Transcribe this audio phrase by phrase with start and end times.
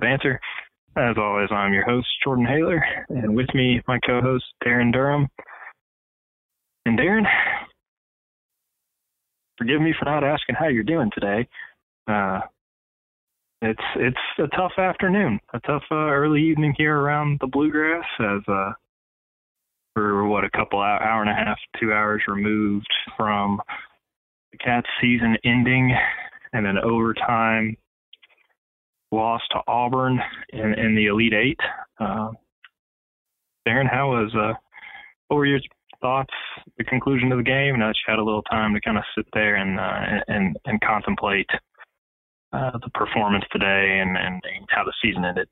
[0.00, 0.40] Banter.
[0.96, 5.28] As always, I'm your host, Jordan Haler, and with me, my co host, Darren Durham.
[6.84, 7.24] And Darren,
[9.56, 11.46] forgive me for not asking how you're doing today.
[12.08, 12.40] Uh,
[13.62, 18.04] it's it's a tough afternoon, a tough uh, early evening here around the bluegrass.
[18.18, 18.72] As uh,
[19.94, 23.60] we're what a couple hour, hour and a half, two hours removed from
[24.50, 25.94] the Cats season ending,
[26.52, 27.76] and an overtime
[29.12, 31.60] loss to Auburn in, in the Elite Eight.
[31.98, 32.30] Uh,
[33.66, 34.54] Darren, how was uh,
[35.28, 35.60] what were your
[36.00, 36.32] thoughts?
[36.78, 37.78] The conclusion of the game.
[37.78, 40.56] Now that you had a little time to kind of sit there and uh, and
[40.64, 41.48] and contemplate
[42.52, 45.48] uh, the performance today and, and, and how the season ended.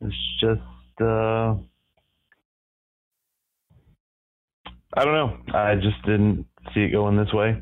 [0.00, 0.60] It's just
[1.00, 1.54] uh,
[4.96, 5.36] I don't know.
[5.54, 7.60] I just didn't see it going this way.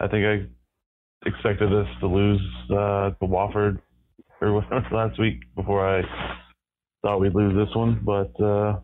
[0.00, 0.46] I think I
[1.26, 3.80] expected us to lose uh, to Wofford
[4.40, 6.02] or whatever last week before I
[7.02, 8.80] thought we'd lose this one, but uh,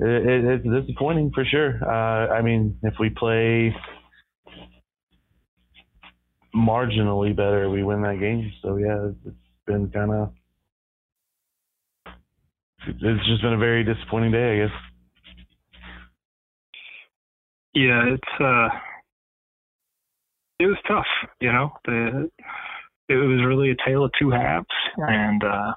[0.00, 1.78] it, it, it's disappointing for sure.
[1.82, 3.74] Uh, I mean, if we play
[6.54, 8.52] marginally better, we win that game.
[8.62, 10.32] So yeah, it's been kind of
[12.86, 14.87] it's just been a very disappointing day, I guess.
[17.78, 18.68] Yeah, it's uh,
[20.58, 21.06] it was tough.
[21.40, 22.28] You know, the
[23.08, 25.74] it was really a tale of two halves, and uh,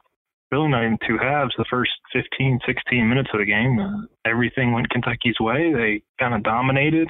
[0.52, 1.54] really not even two halves.
[1.60, 5.72] The first 15, 16 minutes of the game, uh, everything went Kentucky's way.
[5.72, 7.08] They kind of dominated.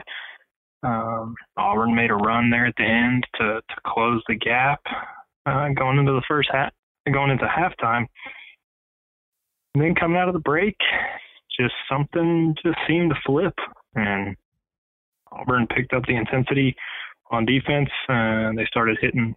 [0.84, 4.82] Um, Auburn made a run there at the end to to close the gap
[5.46, 6.74] uh, going into the first half,
[7.10, 8.08] going into halftime.
[9.74, 10.76] And then coming out of the break,
[11.58, 13.56] just something just seemed to flip,
[13.96, 14.36] and
[15.32, 16.76] Auburn picked up the intensity
[17.30, 19.36] on defense, and they started hitting.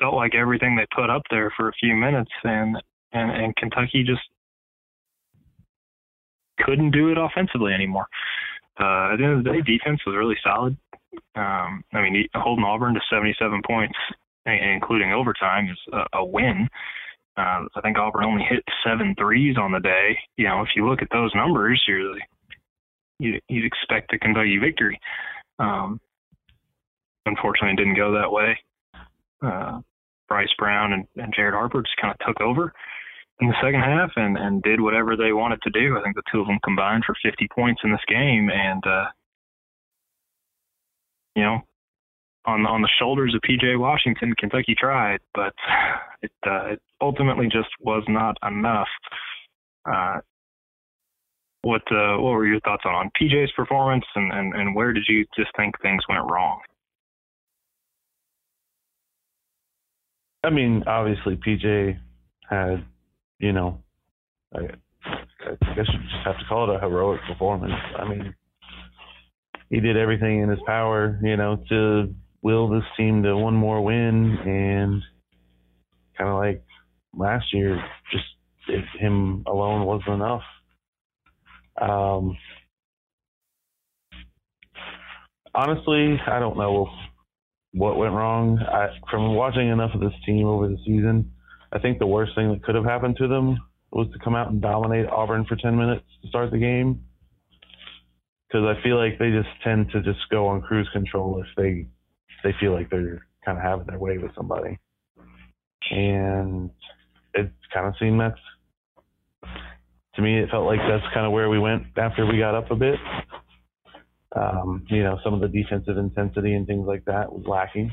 [0.00, 2.76] Felt like everything they put up there for a few minutes, and
[3.12, 4.22] and, and Kentucky just
[6.58, 8.06] couldn't do it offensively anymore.
[8.78, 10.76] Uh, at the end of the day, defense was really solid.
[11.36, 13.94] Um, I mean, holding Auburn to 77 points,
[14.46, 16.68] including overtime, is a, a win.
[17.36, 20.16] Uh, I think Auburn only hit seven threes on the day.
[20.36, 22.20] You know, if you look at those numbers, you're you,
[23.48, 24.98] you'd expect a Kentucky victory.
[25.58, 26.00] Um,
[27.26, 28.58] unfortunately, it didn't go that way.
[29.44, 29.80] Uh,
[30.28, 32.72] Bryce Brown and, and Jared Harper just kind of took over
[33.40, 35.98] in the second half and, and did whatever they wanted to do.
[35.98, 38.50] I think the two of them combined for 50 points in this game.
[38.50, 39.06] And, uh,
[41.34, 41.60] you know,
[42.46, 45.54] on on the shoulders of PJ Washington, Kentucky tried, but
[46.22, 48.88] it, uh, it ultimately just was not enough.
[49.90, 50.20] Uh,
[51.64, 55.04] what uh, what were your thoughts on, on PJ's performance, and, and, and where did
[55.08, 56.60] you just think things went wrong?
[60.44, 61.98] I mean, obviously PJ
[62.50, 62.84] had,
[63.38, 63.82] you know,
[64.54, 67.72] I, I guess you just have to call it a heroic performance.
[67.98, 68.34] I mean,
[69.70, 73.82] he did everything in his power, you know, to will this team to one more
[73.82, 75.02] win, and
[76.18, 76.62] kind of like
[77.16, 77.82] last year,
[78.12, 78.24] just
[79.00, 80.42] him alone wasn't enough.
[81.80, 82.36] Um,
[85.54, 86.88] honestly, I don't know
[87.72, 88.58] what went wrong.
[88.58, 91.32] I, from watching enough of this team over the season,
[91.72, 93.58] I think the worst thing that could have happened to them
[93.90, 97.04] was to come out and dominate Auburn for 10 minutes to start the game.
[98.48, 101.86] Because I feel like they just tend to just go on cruise control if they
[102.44, 104.78] they feel like they're kind of having their way with somebody.
[105.90, 106.70] And
[107.32, 108.38] it kind of seemed that's
[110.16, 112.70] to me, it felt like that's kind of where we went after we got up
[112.70, 112.98] a bit.
[114.36, 117.90] Um, you know, some of the defensive intensity and things like that was lacking.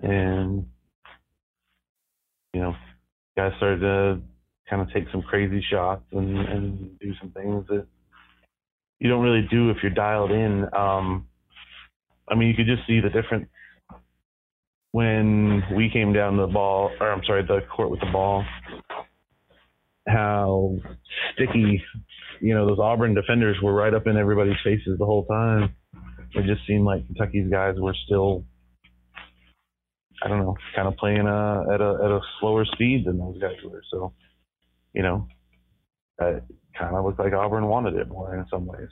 [0.00, 0.66] And,
[2.52, 2.74] you know,
[3.36, 4.20] guys started to
[4.68, 7.86] kind of take some crazy shots and, and do some things that
[9.00, 10.64] you don't really do if you're dialed in.
[10.76, 11.26] Um,
[12.28, 13.48] I mean, you could just see the difference
[14.92, 18.44] when we came down the ball, or I'm sorry, the court with the ball
[20.08, 20.76] how
[21.34, 21.82] sticky,
[22.40, 25.74] you know, those Auburn defenders were right up in everybody's faces the whole time.
[26.34, 28.44] It just seemed like Kentucky's guys were still,
[30.22, 33.38] I don't know, kind of playing uh, at a at a slower speed than those
[33.40, 33.82] guys were.
[33.90, 34.12] So,
[34.92, 35.26] you know,
[36.20, 36.44] it
[36.78, 38.88] kind of looked like Auburn wanted it more in some ways.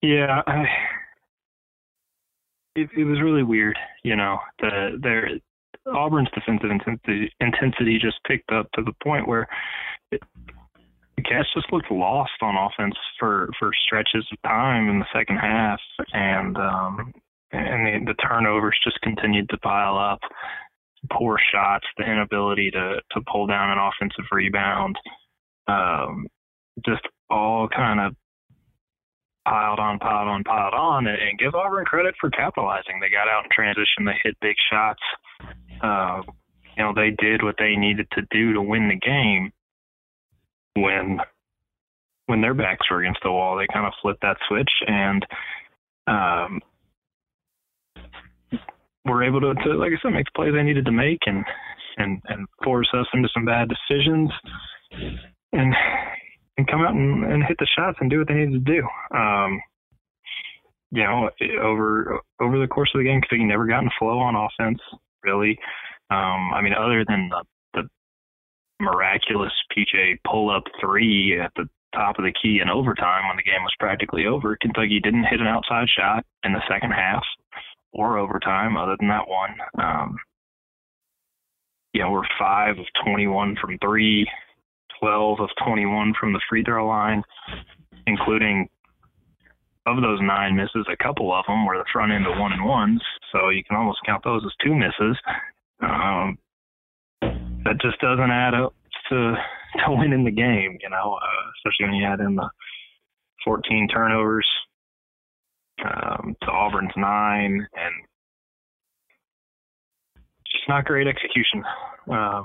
[0.00, 0.64] Yeah, I,
[2.76, 3.76] it it was really weird.
[4.04, 5.28] You know, the there
[5.94, 9.48] Auburn's defensive intensity, intensity just picked up to the point where
[10.10, 10.18] the
[11.24, 15.80] Cats just looked lost on offense for for stretches of time in the second half,
[16.12, 17.12] and um,
[17.52, 20.20] and the, the turnovers just continued to pile up.
[21.12, 24.96] Poor shots, the inability to to pull down an offensive rebound,
[25.66, 26.26] um,
[26.86, 28.14] just all kind of
[29.48, 33.00] piled on, piled on, piled on, and, and give Auburn credit for capitalizing.
[33.00, 35.02] They got out in transition, they hit big shots.
[35.82, 36.22] Uh,
[36.76, 39.52] you know, they did what they needed to do to win the game.
[40.76, 41.18] When
[42.26, 45.26] when their backs were against the wall, they kind of flipped that switch and
[46.06, 46.60] um,
[49.04, 51.44] were able to, to, like I said, make the plays they needed to make and
[51.96, 54.30] and and force us into some bad decisions.
[55.52, 55.74] And
[56.58, 59.16] and come out and, and hit the shots and do what they needed to do.
[59.16, 59.60] Um,
[60.90, 61.30] you know,
[61.62, 64.80] over over the course of the game, because he never got in flow on offense,
[65.24, 65.58] really.
[66.10, 67.44] Um, I mean, other than the,
[67.74, 67.88] the
[68.80, 73.42] miraculous PJ pull up three at the top of the key in overtime when the
[73.42, 77.22] game was practically over, Kentucky didn't hit an outside shot in the second half
[77.92, 79.54] or overtime, other than that one.
[79.78, 80.16] Um,
[81.94, 84.28] you know, we're five of 21 from three.
[85.00, 87.22] 12 of 21 from the free throw line,
[88.06, 88.68] including
[89.96, 92.64] of those nine misses, a couple of them were the front end of one and
[92.64, 93.00] ones.
[93.32, 95.16] So you can almost count those as two misses.
[95.80, 96.38] Um,
[97.64, 98.74] that just doesn't add up
[99.10, 99.34] to
[99.76, 102.48] to winning the game, you know, uh, especially when you add in the
[103.44, 104.46] 14 turnovers
[105.84, 107.94] um, to Auburn's nine, and
[110.46, 111.62] just not great execution.
[112.10, 112.42] Uh,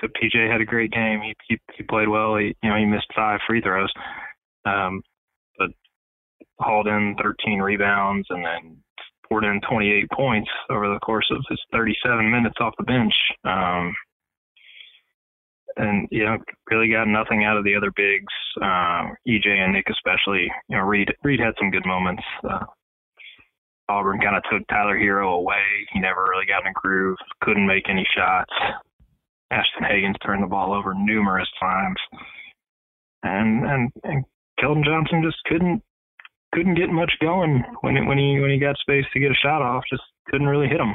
[0.00, 1.20] said, PJ had a great game.
[1.22, 2.36] He he, he played well.
[2.36, 3.92] He you know he missed five free throws,
[4.64, 5.02] um,
[6.60, 8.76] hauled in 13 rebounds and then
[9.28, 13.14] poured in 28 points over the course of his 37 minutes off the bench.
[13.44, 13.94] Um,
[15.76, 16.38] and you know,
[16.70, 20.48] really got nothing out of the other bigs, uh, EJ and Nick especially.
[20.68, 22.22] You know, Reid Reid had some good moments.
[22.48, 22.64] Uh,
[23.88, 25.62] Auburn kind of took Tyler Herro away.
[25.92, 27.18] He never really got in a groove.
[27.42, 28.52] Couldn't make any shots.
[29.50, 31.98] Ashton Hagans turned the ball over numerous times,
[33.22, 34.24] and and and
[34.60, 35.82] Keldon Johnson just couldn't
[36.54, 39.60] couldn't get much going when when he when he got space to get a shot
[39.60, 39.84] off.
[39.90, 40.94] Just couldn't really hit him.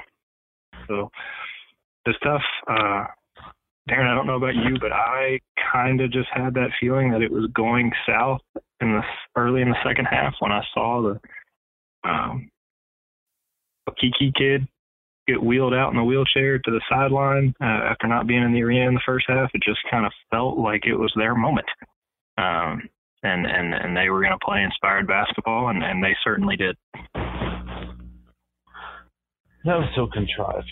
[0.88, 1.12] So
[2.06, 2.42] it's tough.
[2.68, 3.06] Uh,
[3.90, 5.40] Darren, I don't know about you, but I
[5.72, 8.42] kind of just had that feeling that it was going south
[8.82, 9.02] in the
[9.36, 12.50] early in the second half when I saw the um,
[14.00, 14.68] Kiki kid
[15.28, 18.64] get wheeled out in the wheelchair to the sideline uh, after not being in the
[18.64, 19.50] arena in the first half.
[19.54, 21.68] It just kind of felt like it was their moment.
[22.38, 22.90] Um,
[23.24, 26.76] and, and, and they were going to play inspired basketball, and, and they certainly did.
[29.66, 30.72] That was so contrived.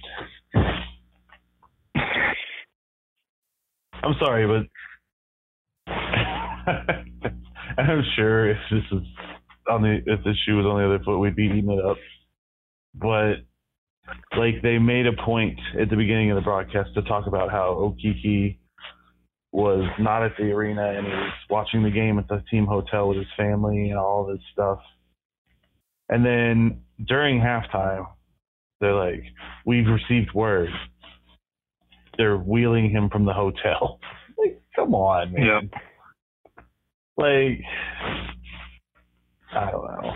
[4.03, 5.94] I'm sorry, but
[7.77, 9.03] I'm sure if this was
[9.69, 11.97] on the if the shoe was on the other foot, we'd be eating it up.
[12.95, 13.45] But
[14.38, 17.73] like they made a point at the beginning of the broadcast to talk about how
[17.73, 18.57] Okeke
[19.51, 23.09] was not at the arena and he was watching the game at the team hotel
[23.09, 24.80] with his family and all this stuff.
[26.09, 28.07] And then during halftime,
[28.80, 29.23] they're like,
[29.66, 30.69] "We've received word."
[32.18, 33.99] They're wheeling him from the hotel.
[34.37, 35.45] like, come on, man.
[35.45, 35.81] Yep.
[37.18, 37.61] Like,
[39.54, 40.11] I don't know.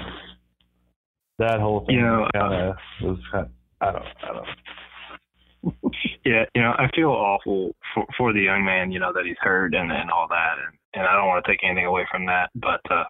[1.39, 4.05] That whole thing you uh, know, kind of was kind of, I don't.
[4.23, 5.93] I don't.
[6.25, 9.39] yeah, you know, I feel awful for for the young man, you know, that he's
[9.41, 12.25] hurt and and all that, and and I don't want to take anything away from
[12.27, 13.03] that, but uh,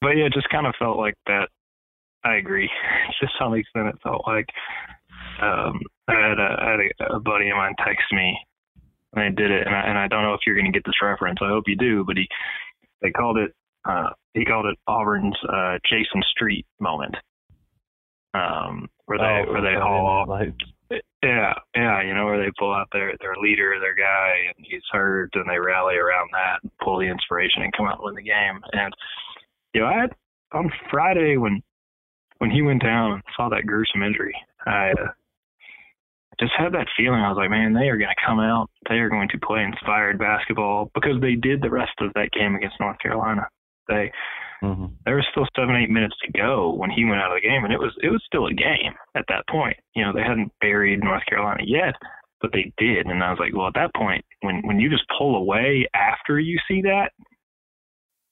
[0.00, 1.48] but yeah, it just kind of felt like that.
[2.24, 2.70] I agree.
[3.20, 4.46] just to some extent, it felt like
[5.40, 8.38] um, I had a, I had a, a buddy of mine text me,
[9.12, 10.84] and I did it, and I and I don't know if you're going to get
[10.86, 11.38] this reference.
[11.42, 12.26] I hope you do, but he
[13.00, 13.52] they called it
[13.84, 17.16] uh, he called it Auburn's uh, Jason Street moment
[18.34, 20.28] um, where they oh, where they haul off.
[20.28, 20.54] Like,
[21.22, 24.82] yeah, yeah, you know where they pull out their their leader, their guy, and he's
[24.90, 28.14] hurt, and they rally around that, and pull the inspiration, and come out and win
[28.14, 28.60] the game.
[28.72, 28.92] And
[29.74, 30.10] you know, I had
[30.52, 31.62] on Friday when
[32.38, 34.34] when he went down and saw that gruesome injury,
[34.66, 35.12] I uh,
[36.40, 37.20] just had that feeling.
[37.20, 39.62] I was like, man, they are going to come out, they are going to play
[39.62, 43.46] inspired basketball because they did the rest of that game against North Carolina.
[43.88, 44.10] They
[44.62, 44.86] Mm-hmm.
[45.04, 47.64] There was still seven, eight minutes to go when he went out of the game,
[47.64, 49.76] and it was it was still a game at that point.
[49.94, 51.94] You know, they hadn't buried North Carolina yet,
[52.40, 55.04] but they did, and I was like, well, at that point, when when you just
[55.18, 57.10] pull away after you see that,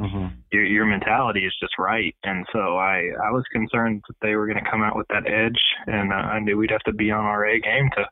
[0.00, 0.28] mm-hmm.
[0.52, 2.14] your your mentality is just right.
[2.22, 5.26] And so I I was concerned that they were going to come out with that
[5.28, 8.04] edge, and uh, I knew we'd have to be on our A game to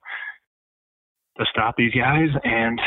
[1.38, 2.80] to stop these guys, and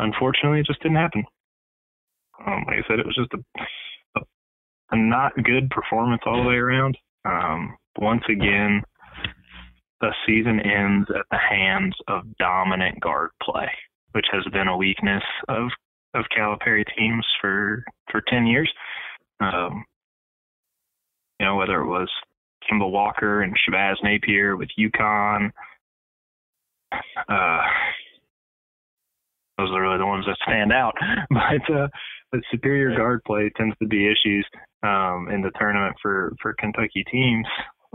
[0.00, 1.22] unfortunately, it just didn't happen.
[2.44, 3.38] Um, like I said, it was just a,
[4.90, 6.96] a, not good performance all the way around.
[7.24, 8.82] Um, once again,
[10.00, 13.68] the season ends at the hands of dominant guard play,
[14.12, 15.68] which has been a weakness of
[16.14, 18.70] of Calipari teams for for ten years.
[19.40, 19.84] Um,
[21.38, 22.10] you know, whether it was
[22.70, 25.50] Kemba Walker and Shabazz Napier with UConn,
[26.92, 27.60] uh,
[29.60, 30.94] those are really the ones that stand out.
[31.30, 31.88] But uh,
[32.32, 34.46] the superior guard play tends to be issues
[34.82, 37.46] um, in the tournament for for Kentucky teams,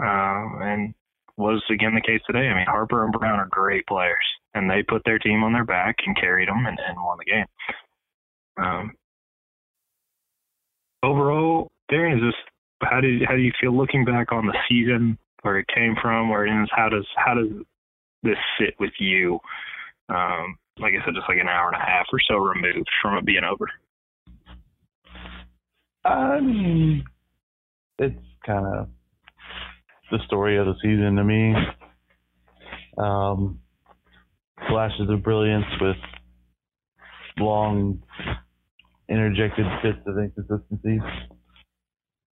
[0.02, 0.94] um, and
[1.38, 2.48] was again the case today.
[2.48, 5.66] I mean, Harper and Brown are great players, and they put their team on their
[5.66, 7.46] back and carried them and, and won the game.
[8.58, 8.92] Um,
[11.04, 15.18] overall, Darren, is this how did how do you feel looking back on the season,
[15.42, 16.70] where it came from, where it ends?
[16.74, 17.50] How does how does
[18.24, 19.40] this sit with you?
[20.10, 23.18] Um, like I said, just like an hour and a half or so removed from
[23.18, 23.70] it being over.
[26.42, 27.04] Mean,
[27.98, 28.90] it's kind of
[30.12, 31.56] the story of the season to me.
[32.98, 33.60] Um,
[34.70, 35.98] flashes of brilliance with
[37.40, 38.02] long
[39.10, 41.02] interjected fits of inconsistencies.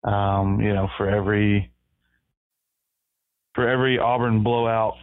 [0.03, 1.71] Um, you know, for every
[3.55, 4.95] for every Auburn blowout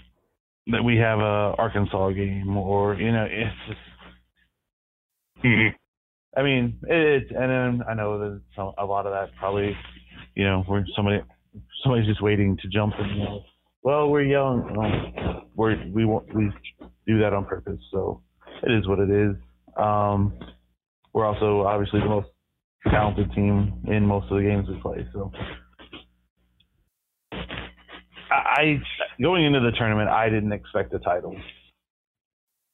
[0.69, 3.81] that we have a Arkansas game, or you know, it's just.
[6.37, 9.77] I mean, it's and then I know that some, a lot of that probably,
[10.37, 11.21] you know, where somebody
[11.83, 13.17] somebody's just waiting to jump in.
[13.17, 13.43] You know,
[13.83, 15.45] well, we're young.
[15.57, 16.53] We're we want we
[17.07, 17.81] do that on purpose.
[17.91, 18.23] So
[18.63, 19.35] it is what it is.
[19.77, 20.39] Um,
[21.13, 22.29] we're also obviously the most
[22.89, 25.07] talented team in most of the games we play.
[25.13, 25.33] So
[28.61, 28.83] I
[29.21, 31.35] going into the tournament, I didn't expect a title.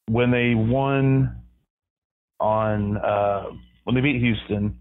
[0.08, 1.42] When they won
[2.40, 3.44] on uh,
[3.84, 4.80] when they beat Houston,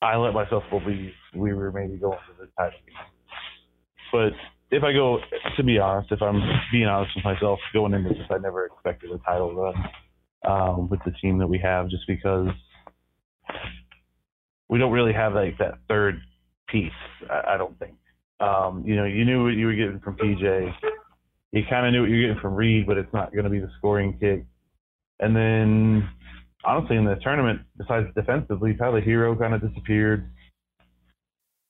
[0.00, 2.78] I let myself believe we were maybe going to the title.
[4.12, 4.32] But
[4.70, 5.18] if I go,
[5.56, 6.40] to be honest, if I'm
[6.72, 9.74] being honest with myself, going into this, I never expected a title run
[10.46, 12.48] um, with the team that we have, just because
[14.68, 16.20] we don't really have like that third
[16.68, 16.90] piece.
[17.30, 17.94] I, I don't think.
[18.40, 20.72] Um, you know, you knew what you were getting from PJ.
[21.52, 23.50] You kind of knew what you were getting from Reid, but it's not going to
[23.50, 24.44] be the scoring kick.
[25.20, 26.08] And then,
[26.64, 30.30] honestly, in the tournament, besides defensively, Tyler Herro kind of disappeared.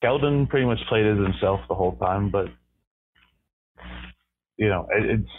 [0.05, 2.47] Keldon pretty much played as himself the whole time, but
[4.57, 5.31] you know, it, it's.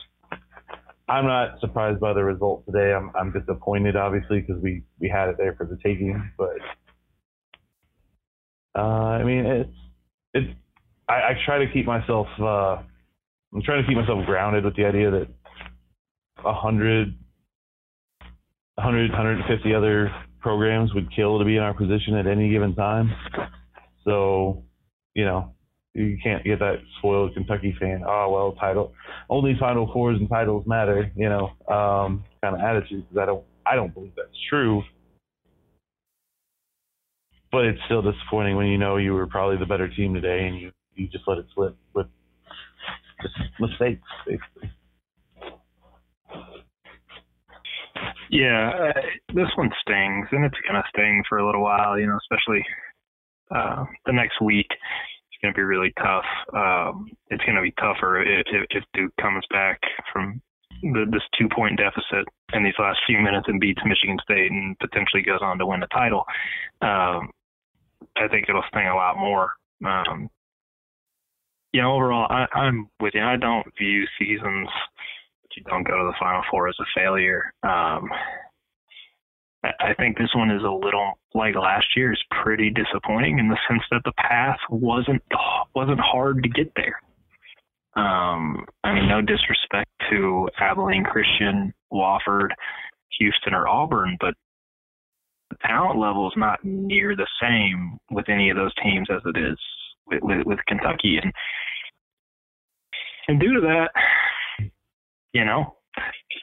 [1.08, 2.94] I'm not surprised by the result today.
[2.94, 6.32] I'm I'm disappointed, obviously, because we we had it there for the taking.
[6.38, 6.58] But
[8.76, 9.76] uh, I mean, it's
[10.34, 10.60] it's
[11.10, 12.28] I, I try to keep myself.
[12.40, 12.78] Uh,
[13.54, 15.28] I'm trying to keep myself grounded with the idea that
[16.46, 17.16] a hundred,
[18.76, 23.12] 100, 150 other programs would kill to be in our position at any given time.
[24.06, 24.64] So,
[25.16, 25.54] you know,
[25.94, 28.04] you can't get that spoiled Kentucky fan.
[28.08, 28.94] Oh well, title
[29.30, 31.12] only Final Fours and titles matter.
[31.16, 34.84] You know, um, kind of attitude because I don't I don't believe that's true.
[37.52, 40.62] But it's still disappointing when you know you were probably the better team today and
[40.62, 42.08] you you just let it slip with
[43.22, 44.70] just mistakes, basically.
[48.30, 49.02] Yeah, uh,
[49.34, 52.00] this one stings, and it's gonna sting for a little while.
[52.00, 52.64] You know, especially
[53.52, 54.68] uh, the next week.
[54.70, 56.26] It's gonna be really tough.
[56.54, 59.80] Um, it's gonna be tougher if, if, if Duke comes back
[60.14, 60.42] from
[60.82, 65.24] the, this two-point deficit in these last few minutes and beats Michigan State and potentially
[65.24, 66.24] goes on to win the title.
[66.82, 67.32] Um,
[68.16, 69.54] I think it'll sting a lot more.
[69.86, 70.30] Um,
[71.74, 73.22] know, overall, I, I'm with you.
[73.22, 74.68] I don't view seasons
[75.44, 77.54] that you don't go to the Final Four as a failure.
[77.64, 78.10] Um,
[79.64, 83.84] I, think this one is a little like last year's, pretty disappointing in the sense
[83.92, 85.22] that the path wasn't
[85.76, 87.02] wasn't hard to get there.
[87.96, 92.50] Um, I mean, no disrespect to Abilene Christian, Wofford,
[93.20, 94.34] Houston, or Auburn, but
[95.50, 99.38] the talent level is not near the same with any of those teams as it
[99.38, 99.58] is
[100.10, 101.32] with, with, with Kentucky, and
[103.28, 103.90] and due to that,
[105.34, 105.76] you know,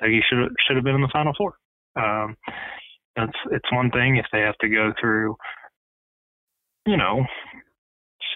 [0.05, 1.55] he should should have been in the Final Four.
[1.97, 2.37] Um,
[3.17, 5.37] it's it's one thing if they have to go through,
[6.87, 7.25] you know,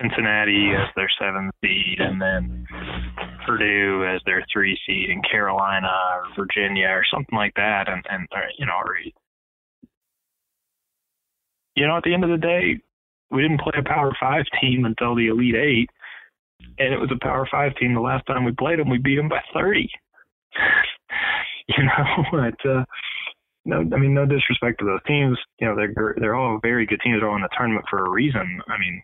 [0.00, 2.66] Cincinnati as their seventh seed, and then
[3.46, 8.26] Purdue as their three seed, and Carolina or Virginia or something like that, and and
[8.32, 8.96] or, you know, or,
[11.76, 12.80] you know, at the end of the day,
[13.30, 15.90] we didn't play a Power Five team until the Elite Eight,
[16.78, 17.94] and it was a Power Five team.
[17.94, 19.88] The last time we played them, we beat them by thirty.
[21.68, 22.84] you know, but uh,
[23.64, 25.38] no, I mean, no disrespect to those teams.
[25.60, 27.20] You know, they're they're all very good teams.
[27.20, 28.60] They're all in the tournament for a reason.
[28.68, 29.02] I mean,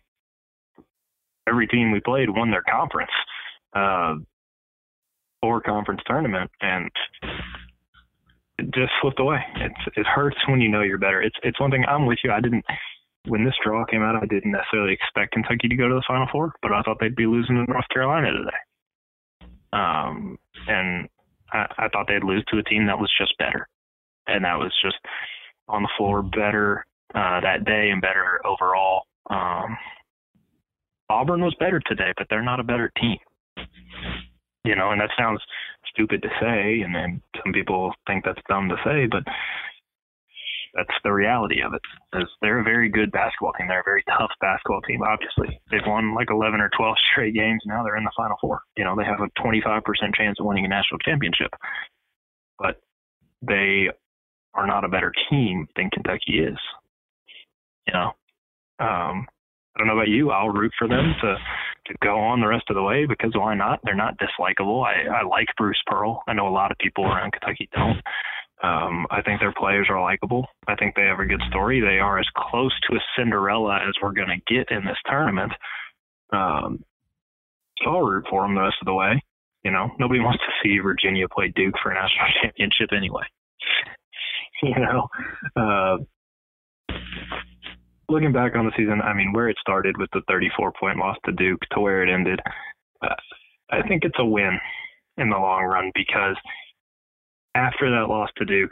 [1.47, 3.11] every team we played won their conference,
[3.75, 4.15] uh,
[5.41, 6.89] or conference tournament, and
[8.57, 9.39] it just slipped away.
[9.55, 11.21] It's it hurts when you know you're better.
[11.21, 11.85] It's it's one thing.
[11.87, 12.31] I'm with you.
[12.31, 12.65] I didn't
[13.27, 14.15] when this draw came out.
[14.15, 17.15] I didn't necessarily expect Kentucky to go to the Final Four, but I thought they'd
[17.15, 19.47] be losing to North Carolina today.
[19.73, 21.07] Um, and
[21.51, 23.67] I, I thought they'd lose to a team that was just better,
[24.27, 24.97] and that was just
[25.67, 29.03] on the floor better uh, that day and better overall.
[29.29, 29.77] Um,
[31.09, 33.17] Auburn was better today, but they're not a better team.
[34.63, 35.41] You know, and that sounds
[35.93, 39.23] stupid to say, and then some people think that's dumb to say, but
[40.77, 41.81] that's the reality of it.
[42.13, 43.67] Is they're a very good basketball team.
[43.67, 45.01] They're a very tough basketball team.
[45.01, 47.63] Obviously, they've won like 11 or 12 straight games.
[47.65, 48.61] Now they're in the Final Four.
[48.77, 49.81] You know, they have a 25%
[50.15, 51.51] chance of winning a national championship,
[52.59, 52.79] but
[53.41, 53.89] they
[54.53, 56.59] are not a better team than Kentucky is.
[57.87, 58.11] You know,
[58.79, 59.25] um,
[59.75, 60.29] I don't know about you.
[60.29, 61.35] I'll root for them to
[61.87, 63.79] to go on the rest of the way because why not?
[63.83, 64.85] They're not dislikable.
[64.85, 66.21] I, I like Bruce Pearl.
[66.27, 68.01] I know a lot of people around Kentucky don't.
[68.63, 70.47] Um, I think their players are likable.
[70.67, 71.79] I think they have a good story.
[71.79, 75.53] They are as close to a Cinderella as we're going to get in this tournament.
[76.33, 76.83] Um,
[77.83, 79.21] so I'll root for them the rest of the way.
[79.63, 83.23] You know, nobody wants to see Virginia play Duke for a national championship anyway.
[84.63, 85.07] you know,
[85.55, 85.97] uh,
[88.09, 91.17] looking back on the season, I mean, where it started with the 34 point loss
[91.25, 92.39] to Duke to where it ended,
[93.03, 93.15] uh,
[93.69, 94.57] I think it's a win
[95.17, 96.35] in the long run because
[97.57, 98.71] after that loss to Duke,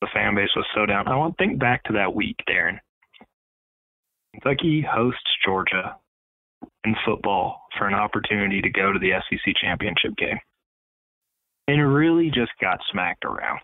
[0.00, 1.06] the fan base was so down.
[1.06, 2.78] I want to think back to that week, Darren.
[4.32, 5.96] Kentucky hosts Georgia
[6.84, 10.38] in football for an opportunity to go to the SEC championship game.
[11.66, 13.60] And really just got smacked around.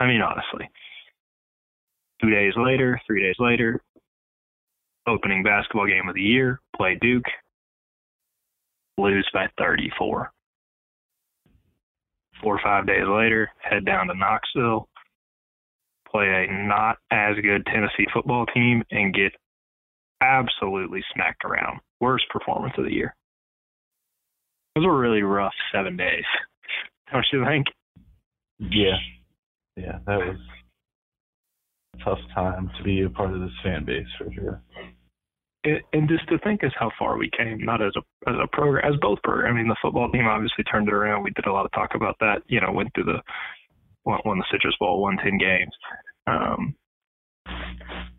[0.00, 0.68] I mean, honestly.
[2.20, 3.80] Two days later, three days later,
[5.06, 7.24] opening basketball game of the year, play Duke,
[8.98, 10.33] lose by 34.
[12.44, 14.86] Four or five days later, head down to Knoxville,
[16.06, 19.32] play a not as good Tennessee football team, and get
[20.20, 21.80] absolutely smacked around.
[22.00, 23.16] Worst performance of the year.
[24.76, 26.24] Those were really rough seven days.
[27.10, 27.66] Don't you think?
[28.58, 28.96] Yeah.
[29.76, 30.36] Yeah, that was
[32.04, 34.60] tough time to be a part of this fan base for sure.
[35.64, 38.84] And just to think is how far we came, not as a as a program,
[38.84, 39.54] as both program.
[39.54, 41.22] I mean, the football team obviously turned it around.
[41.22, 42.42] We did a lot of talk about that.
[42.46, 43.20] You know, went through the
[44.04, 45.72] won, won the Citrus Bowl, won ten games.
[46.26, 46.74] Um,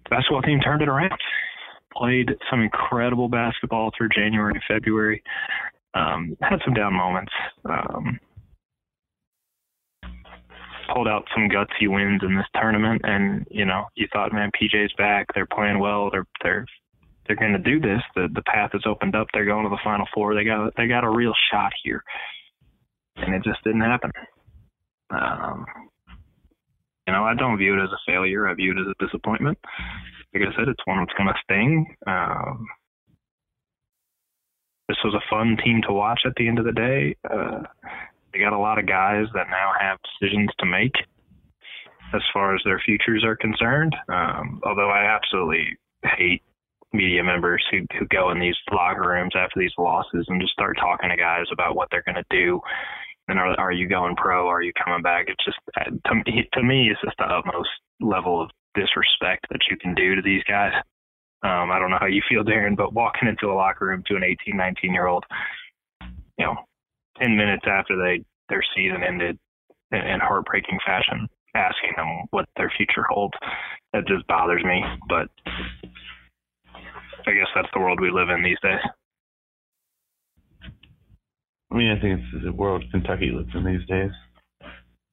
[0.09, 1.11] basketball team turned it around.
[1.95, 5.21] Played some incredible basketball through January and February.
[5.93, 7.31] Um, had some down moments.
[7.63, 8.19] Um,
[10.93, 14.93] pulled out some gutsy wins in this tournament, and you know, you thought, man, PJ's
[14.97, 15.27] back.
[15.33, 16.09] They're playing well.
[16.11, 16.65] They're they're
[17.27, 18.01] they're going to do this.
[18.15, 19.27] The the path is opened up.
[19.33, 20.35] They're going to the Final Four.
[20.35, 22.03] They got they got a real shot here,
[23.15, 24.11] and it just didn't happen.
[25.09, 25.65] Um,
[27.07, 28.47] you know, I don't view it as a failure.
[28.47, 29.57] I view it as a disappointment.
[30.33, 31.95] Like I said, it's one that's going to sting.
[32.07, 32.67] Um,
[34.87, 37.15] this was a fun team to watch at the end of the day.
[37.29, 37.61] Uh,
[38.33, 40.93] they got a lot of guys that now have decisions to make
[42.13, 43.95] as far as their futures are concerned.
[44.09, 46.43] Um, although I absolutely hate
[46.95, 50.77] media members who, who go in these locker rooms after these losses and just start
[50.77, 52.59] talking to guys about what they're going to do.
[53.27, 54.47] And are, are you going pro?
[54.47, 55.25] Are you coming back?
[55.27, 59.77] It's just, to me, to me, it's just the utmost level of disrespect that you
[59.77, 60.73] can do to these guys.
[61.43, 64.15] Um, I don't know how you feel, Darren, but walking into a locker room to
[64.15, 65.23] an 18, 19 year old,
[66.37, 66.55] you know,
[67.21, 69.39] 10 minutes after they their season ended
[69.91, 73.33] in, in heartbreaking fashion, asking them what their future holds.
[73.93, 75.29] That just bothers me, but
[77.27, 78.79] I guess that's the world we live in these days.
[81.71, 84.11] I mean, I think it's the world Kentucky lives in these days.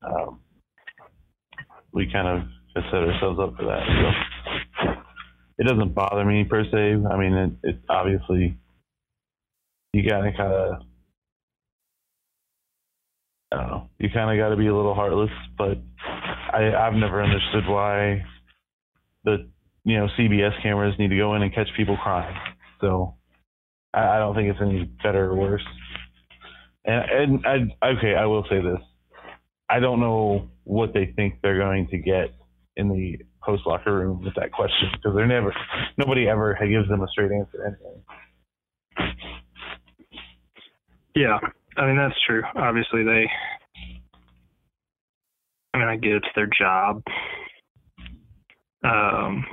[0.03, 0.41] Um,
[1.93, 3.83] we kind of set ourselves up for that.
[3.87, 4.91] So
[5.59, 7.05] it doesn't bother me per se.
[7.11, 8.57] I mean, it, it obviously
[9.93, 10.83] you gotta kind of
[13.53, 13.89] I don't know.
[13.99, 15.79] You kind of got to be a little heartless, but
[16.53, 18.25] I I've never understood why
[19.25, 19.49] the
[19.85, 22.37] you know CBS cameras need to go in and catch people crying.
[22.81, 23.17] So
[23.95, 25.65] I, I don't think it's any better or worse.
[26.85, 28.81] And, and I okay, I will say this.
[29.69, 32.35] I don't know what they think they're going to get
[32.77, 35.55] in the post locker room with that question because they're never
[35.99, 39.15] nobody ever gives them a straight answer anyway.
[41.15, 41.39] Yeah,
[41.77, 42.43] I mean that's true.
[42.57, 43.27] Obviously, they
[45.75, 47.03] I mean, I get it's their job.
[48.85, 49.45] Um,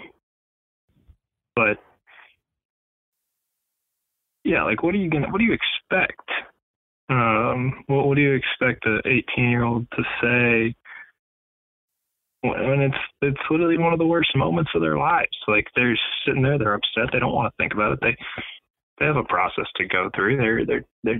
[1.59, 1.77] but
[4.45, 6.29] yeah, like what are you gonna what do you expect?
[7.09, 10.73] Um, what what do you expect a 18 year old to say
[12.41, 15.35] when it's it's literally one of the worst moments of their lives?
[15.49, 17.99] Like they're sitting there, they're upset, they don't want to think about it.
[18.01, 18.15] They
[18.99, 20.37] they have a process to go through.
[20.37, 21.19] They're they're they're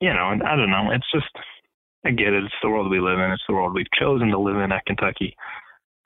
[0.00, 0.92] you know, and I don't know.
[0.92, 1.28] It's just
[2.06, 2.44] I get it.
[2.44, 3.32] It's the world we live in.
[3.32, 5.36] It's the world we've chosen to live in at Kentucky.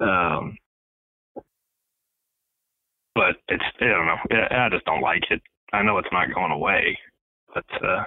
[0.00, 0.56] Um,
[3.14, 4.18] but it's I don't know.
[4.50, 5.40] I just don't like it.
[5.72, 6.98] I know it's not going away,
[7.54, 8.04] but uh,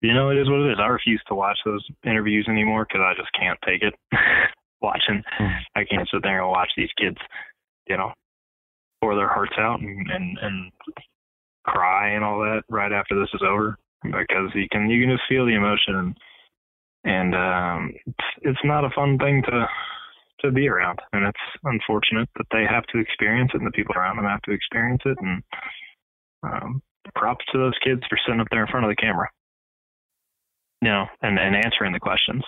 [0.00, 0.78] you know it is what it is.
[0.80, 3.94] I refuse to watch those interviews anymore because I just can't take it.
[4.82, 5.22] Watching.
[5.74, 7.16] I can't sit there and watch these kids,
[7.88, 8.12] you know,
[9.00, 10.72] pour their hearts out and and and
[11.64, 15.28] cry and all that right after this is over because you can you can just
[15.28, 16.16] feel the emotion and
[17.04, 17.92] and um
[18.42, 19.66] it's not a fun thing to
[20.40, 20.98] to be around.
[21.12, 24.42] And it's unfortunate that they have to experience it and the people around them have
[24.42, 25.16] to experience it.
[25.20, 25.42] And
[26.42, 26.82] um
[27.14, 29.28] props to those kids for sitting up there in front of the camera.
[30.82, 32.42] You know and and answering the questions.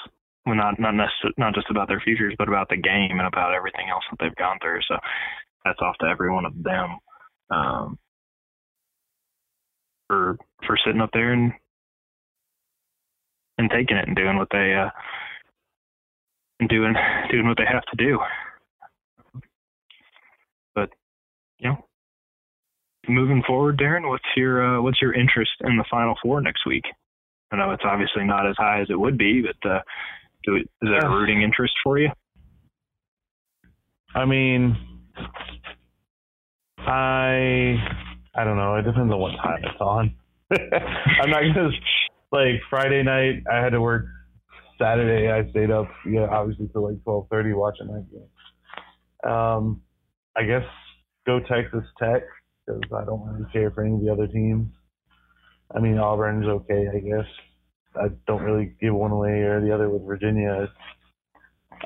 [0.46, 3.54] Well not not necessarily not just about their futures but about the game and about
[3.54, 4.80] everything else that they've gone through.
[4.88, 4.96] So
[5.64, 6.98] that's off to every one of them
[7.50, 7.98] um
[10.08, 11.52] for for sitting up there and
[13.58, 14.90] and taking it and doing what they uh
[16.66, 16.94] doing
[17.30, 18.18] doing what they have to do.
[20.74, 20.90] But
[21.58, 21.84] you know,
[23.08, 26.84] moving forward, Darren, what's your uh, what's your interest in the Final Four next week?
[27.50, 29.80] I know it's obviously not as high as it would be, but uh,
[30.44, 32.10] do it, is that a rooting interest for you?
[34.14, 34.76] I mean,
[36.78, 37.76] I
[38.34, 38.76] I don't know.
[38.76, 40.14] It depends on what time it's on.
[41.22, 41.70] I'm not gonna
[42.32, 43.44] like Friday night.
[43.50, 44.06] I had to work.
[44.78, 45.88] Saturday, I stayed up.
[46.06, 49.30] Yeah, obviously till like 12:30 watching that game.
[49.30, 49.82] Um,
[50.36, 50.64] I guess
[51.26, 52.22] go Texas Tech
[52.66, 54.68] because I don't really care for any of the other teams.
[55.74, 57.26] I mean Auburn's okay, I guess.
[57.96, 60.68] I don't really give one away or the other with Virginia.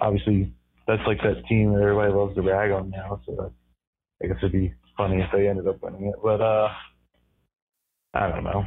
[0.00, 0.52] Obviously
[0.87, 3.20] that's like that team that everybody loves to rag on now.
[3.26, 3.52] So
[4.22, 6.16] I guess it'd be funny if they ended up winning it.
[6.22, 6.68] But uh,
[8.14, 8.64] I don't know.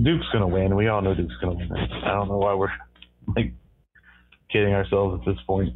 [0.00, 0.76] Duke's gonna win.
[0.76, 1.70] We all know Duke's gonna win.
[1.72, 2.68] I don't know why we're
[3.36, 3.52] like
[4.50, 5.74] kidding ourselves at this point.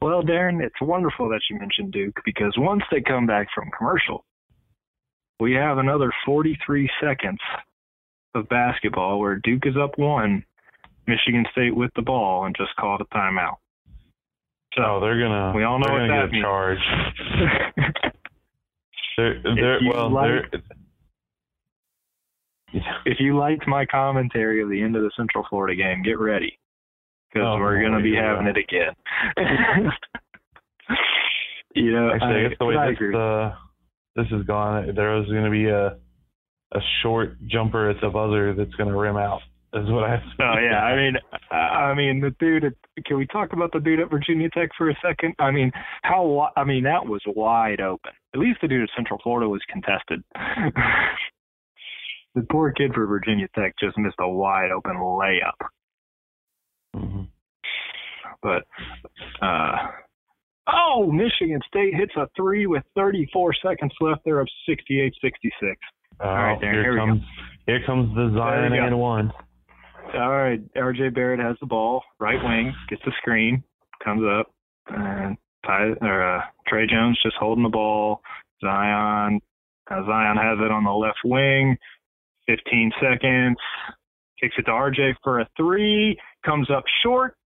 [0.00, 4.24] Well, Darren, it's wonderful that you mentioned Duke because once they come back from commercial,
[5.40, 7.40] we have another 43 seconds
[8.34, 10.44] of basketball where Duke is up one,
[11.06, 13.56] Michigan State with the ball, and just called a timeout.
[14.76, 15.52] So oh, they're gonna.
[15.56, 16.44] We all know what that get means.
[16.44, 16.80] charged.
[19.16, 20.62] they're, they're, well, like, they're,
[23.04, 26.58] if you liked my commentary of the end of the Central Florida game, get ready
[27.32, 28.94] because oh, we're going to be having it again.
[31.74, 33.54] you know, actually, I, guess the way I this, uh,
[34.16, 35.98] this is gone, there was going to be a
[36.72, 39.40] a short jumper at the buzzer that's going to rim out.
[39.74, 40.22] Is what I.
[40.40, 41.14] Oh yeah, I mean,
[41.50, 42.64] I mean the dude.
[42.64, 42.72] At,
[43.04, 45.34] can we talk about the dude at Virginia Tech for a second?
[45.38, 45.70] I mean,
[46.02, 46.48] how?
[46.56, 48.12] I mean, that was wide open.
[48.34, 50.24] At least the dude at Central Florida was contested.
[52.34, 55.68] the poor kid for Virginia Tech just missed a wide open layup.
[56.94, 57.22] hmm
[58.42, 58.64] But
[59.42, 59.76] uh
[60.72, 64.22] oh, Michigan State hits a three with 34 seconds left.
[64.24, 65.10] They're up 68-66.
[66.20, 67.22] Oh, right, Darren, here, here comes
[67.66, 69.32] here comes the Zion There and one.
[70.14, 73.62] All right, RJ Barrett has the ball, right wing, gets the screen,
[74.02, 74.50] comes up,
[74.88, 75.36] and
[75.66, 78.22] Ty, or uh, Tre Jones just holding the ball.
[78.62, 79.40] Zion,
[79.90, 81.76] uh, Zion has it on the left wing.
[82.48, 83.56] 15 seconds,
[84.40, 87.36] kicks it to RJ for a three, comes up short,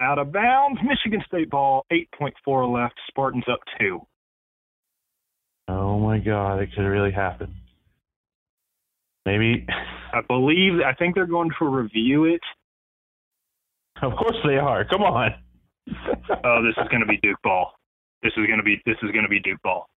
[0.00, 0.80] out of bounds.
[0.84, 2.94] Michigan State ball, 8.4 left.
[3.08, 4.00] Spartans up two.
[5.68, 7.54] Oh my God, it could really happen.
[9.26, 9.66] Maybe.
[10.14, 12.40] I believe, I think they're going to review it.
[14.00, 14.84] Of course they are.
[14.84, 15.34] Come on.
[16.44, 17.72] Oh, this is going to be Duke ball.
[18.22, 19.88] This is going to be this is going to be Duke ball.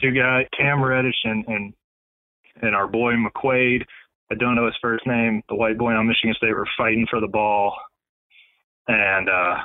[0.00, 1.74] Two guys, Cam Reddish and and
[2.62, 3.82] and our boy McQuaid.
[4.30, 5.42] I don't know his first name.
[5.48, 7.74] The white boy on Michigan State were fighting for the ball,
[8.88, 9.56] and uh,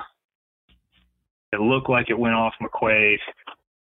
[1.54, 3.18] it looked like it went off McQuaid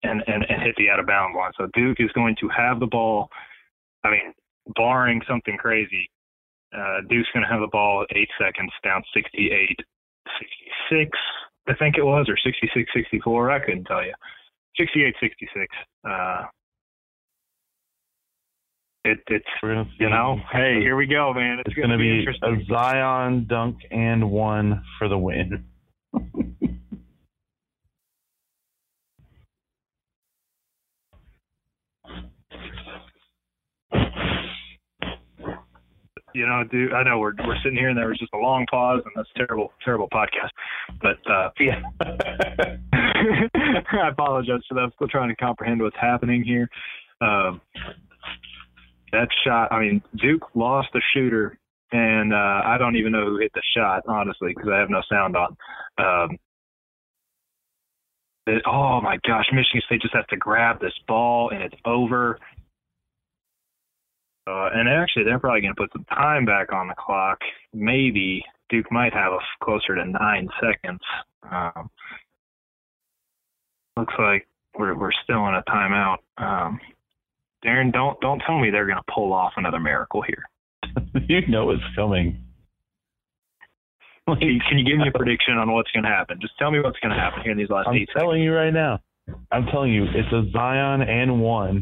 [0.03, 1.51] and, and and hit the out of bounds line.
[1.57, 3.29] So Duke is going to have the ball.
[4.03, 4.33] I mean,
[4.75, 6.09] barring something crazy,
[6.75, 9.79] uh, Duke's going to have the ball at eight seconds, down 68,
[10.89, 11.17] 66,
[11.67, 13.51] I think it was, or 66, 64.
[13.51, 14.13] I couldn't tell you.
[14.77, 15.65] 68, 66.
[16.07, 16.43] Uh,
[19.05, 20.03] it, it's We're gonna see.
[20.03, 21.59] you know, hey, here we go, man.
[21.59, 22.65] It's, it's gonna be interesting.
[22.69, 25.63] a Zion dunk and one for the win.
[36.33, 38.65] you know, dude, I know we're we're sitting here and there was just a long
[38.69, 40.49] pause and that's terrible, terrible podcast.
[41.01, 41.81] But uh yeah.
[43.55, 44.81] I apologize for that.
[44.81, 46.69] I'm still trying to comprehend what's happening here.
[47.21, 47.61] Um
[49.11, 51.57] that shot, I mean, Duke lost the shooter
[51.91, 55.01] and uh I don't even know who hit the shot, honestly, because I have no
[55.09, 55.57] sound on.
[55.97, 56.37] Um
[58.47, 62.37] it, oh my gosh, Michigan State just has to grab this ball and it's over.
[64.47, 67.39] Uh, and actually, they're probably going to put some time back on the clock.
[67.73, 70.99] Maybe Duke might have a closer to nine seconds.
[71.51, 71.89] Um,
[73.97, 76.17] looks like we're we're still in a timeout.
[76.37, 76.79] Um,
[77.65, 80.43] Darren, don't don't tell me they're going to pull off another miracle here.
[81.27, 82.41] you know it's coming.
[84.27, 86.39] Can you, can you give me a prediction on what's going to happen?
[86.41, 88.53] Just tell me what's going to happen here in these last I'm eight telling you
[88.53, 88.99] right now.
[89.51, 91.81] I'm telling you, it's a Zion and one,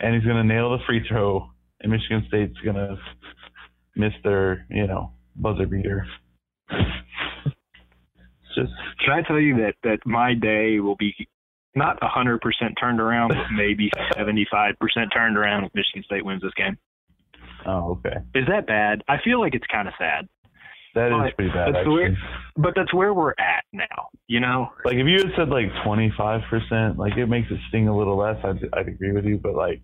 [0.00, 1.48] and he's gonna nail the free throw,
[1.80, 2.96] and Michigan State's gonna
[3.94, 6.06] miss their, you know, buzzer beater.
[8.54, 8.72] Just
[9.04, 11.14] Can I tell you that that my day will be
[11.74, 16.02] not a hundred percent turned around, but maybe seventy five percent turned around if Michigan
[16.04, 16.76] State wins this game?
[17.66, 18.16] oh okay.
[18.34, 19.02] Is that bad?
[19.08, 20.26] I feel like it's kind of sad,
[20.94, 22.16] That is But pretty bad that's way-
[22.56, 24.08] but that's where we're at now.
[24.28, 27.88] You know, Like if you had said like 25 percent, like it makes it sting
[27.88, 28.36] a little less.
[28.44, 29.82] I'd I'd agree with you, but like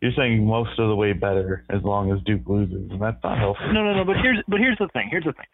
[0.00, 3.38] you're saying most of the way better as long as Duke loses, and that's not
[3.38, 3.60] healthy.
[3.72, 4.04] no, no, no.
[4.04, 5.08] But here's but here's the thing.
[5.10, 5.46] Here's the thing.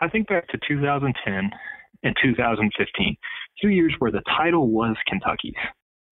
[0.00, 1.50] I think back to 2010
[2.02, 3.16] and 2015,
[3.60, 5.54] two years where the title was Kentucky's.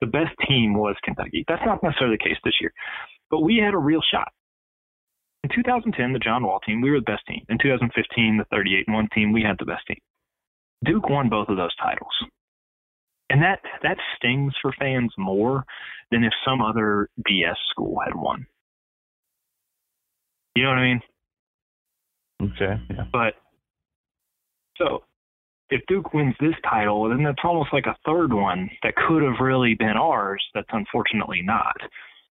[0.00, 1.44] The best team was Kentucky.
[1.48, 2.72] That's not necessarily the case this year,
[3.30, 4.28] but we had a real shot.
[5.44, 7.44] In 2010, the John Wall team, we were the best team.
[7.48, 10.00] In 2015, the 38 and 1 team, we had the best team.
[10.84, 12.12] Duke won both of those titles.
[13.30, 15.64] And that that stings for fans more
[16.10, 18.46] than if some other BS school had won.
[20.54, 21.00] You know what I mean?
[22.42, 23.04] Okay, yeah.
[23.12, 23.34] But
[24.78, 25.02] so
[25.70, 29.40] if Duke wins this title, then that's almost like a third one that could have
[29.40, 30.44] really been ours.
[30.54, 31.76] That's unfortunately not.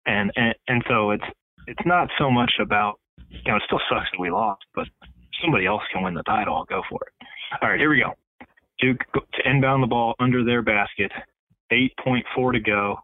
[0.07, 1.25] And and and so it's
[1.67, 4.87] it's not so much about you know it still sucks that we lost, but
[5.43, 6.55] somebody else can win the title.
[6.55, 7.27] I'll go for it.
[7.63, 8.13] All right, here we go.
[8.79, 11.11] Duke to inbound the ball under their basket.
[11.73, 12.97] 8.4 to go.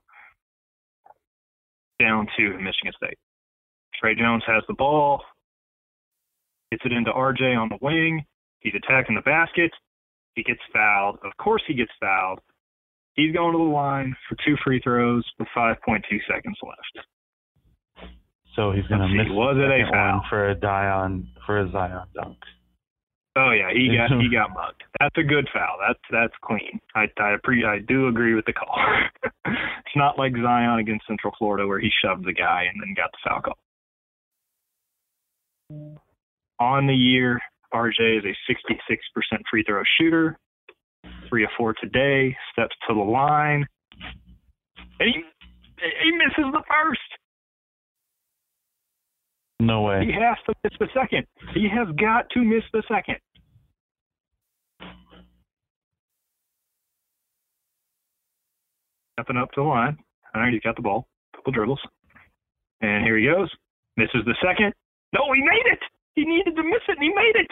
[1.98, 3.18] Down to Michigan State.
[4.00, 5.22] Tre Jones has the ball.
[6.70, 8.24] Gets it into RJ on the wing.
[8.60, 9.72] He's attacking the basket.
[10.34, 11.18] He gets fouled.
[11.24, 12.40] Of course, he gets fouled.
[13.14, 17.06] He's going to the line for two free throws with 5.2 seconds left.
[18.56, 20.18] So he's gonna miss was it a foul?
[20.18, 22.36] one for a Zion for a Zion dunk.
[23.34, 24.82] Oh yeah, he got he got mugged.
[25.00, 25.78] That's a good foul.
[25.86, 26.78] That's that's clean.
[26.94, 28.76] I I pre I do agree with the call.
[29.46, 33.10] it's not like Zion against Central Florida where he shoved the guy and then got
[33.12, 33.58] the foul call.
[36.60, 37.40] On the year,
[37.74, 40.38] RJ is a 66% free throw shooter,
[41.28, 42.36] three of four today.
[42.52, 43.66] Steps to the line,
[45.00, 45.22] and he
[46.04, 47.00] he misses the first.
[49.60, 50.04] No way.
[50.04, 51.26] He has to miss the second.
[51.54, 53.16] He has got to miss the second.
[59.14, 59.96] Stepping up to the line.
[60.34, 61.06] All right, he's got the ball.
[61.36, 61.80] Couple dribbles.
[62.80, 63.50] And here he goes.
[63.96, 64.72] Misses the second.
[65.12, 65.78] No, he made it.
[66.14, 67.50] He needed to miss it, and he made it.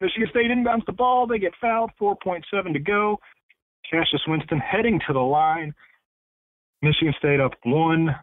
[0.00, 1.26] Michigan State inbounds the ball.
[1.26, 1.90] They get fouled.
[2.00, 3.18] 4.7 to go.
[3.90, 5.74] Cassius Winston heading to the line.
[6.82, 8.14] Michigan State up one.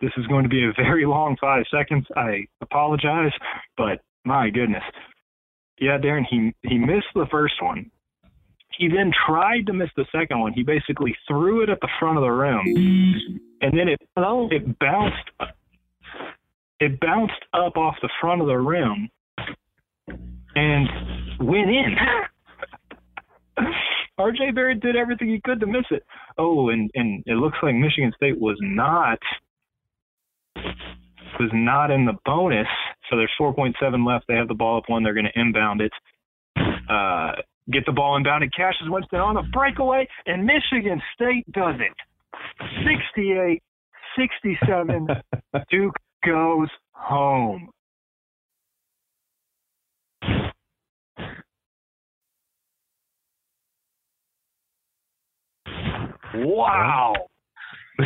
[0.00, 2.06] This is going to be a very long five seconds.
[2.16, 3.32] I apologize,
[3.76, 4.82] but my goodness.
[5.80, 7.90] Yeah, Darren, he he missed the first one.
[8.76, 10.52] He then tried to miss the second one.
[10.52, 12.62] He basically threw it at the front of the rim,
[13.60, 15.30] and then it it bounced
[16.80, 19.08] it bounced up off the front of the rim
[20.54, 20.88] and
[21.40, 21.96] went in.
[24.18, 26.04] RJ Barrett did everything he could to miss it.
[26.38, 29.18] Oh, and and it looks like Michigan State was not
[31.38, 32.66] was not in the bonus.
[33.08, 34.26] So there's 4.7 left.
[34.28, 35.02] They have the ball up one.
[35.02, 35.92] They're going to inbound it.
[36.90, 37.32] Uh,
[37.70, 38.50] get the ball inbounded.
[38.56, 41.94] Cassius Winston on a breakaway, and Michigan State does it.
[42.84, 43.62] 68
[44.18, 45.06] 67.
[45.70, 47.70] Duke goes home.
[56.34, 57.14] Wow.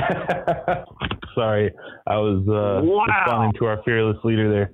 [1.35, 1.71] Sorry,
[2.07, 3.05] I was uh, Wow.
[3.07, 4.73] responding to our fearless leader there.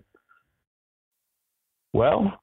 [1.92, 2.38] Well,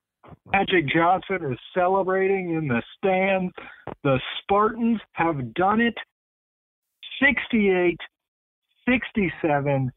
[0.51, 3.53] Magic Johnson is celebrating in the stands.
[4.03, 5.95] The Spartans have done it.
[7.21, 7.97] 68
[8.87, 9.91] 67.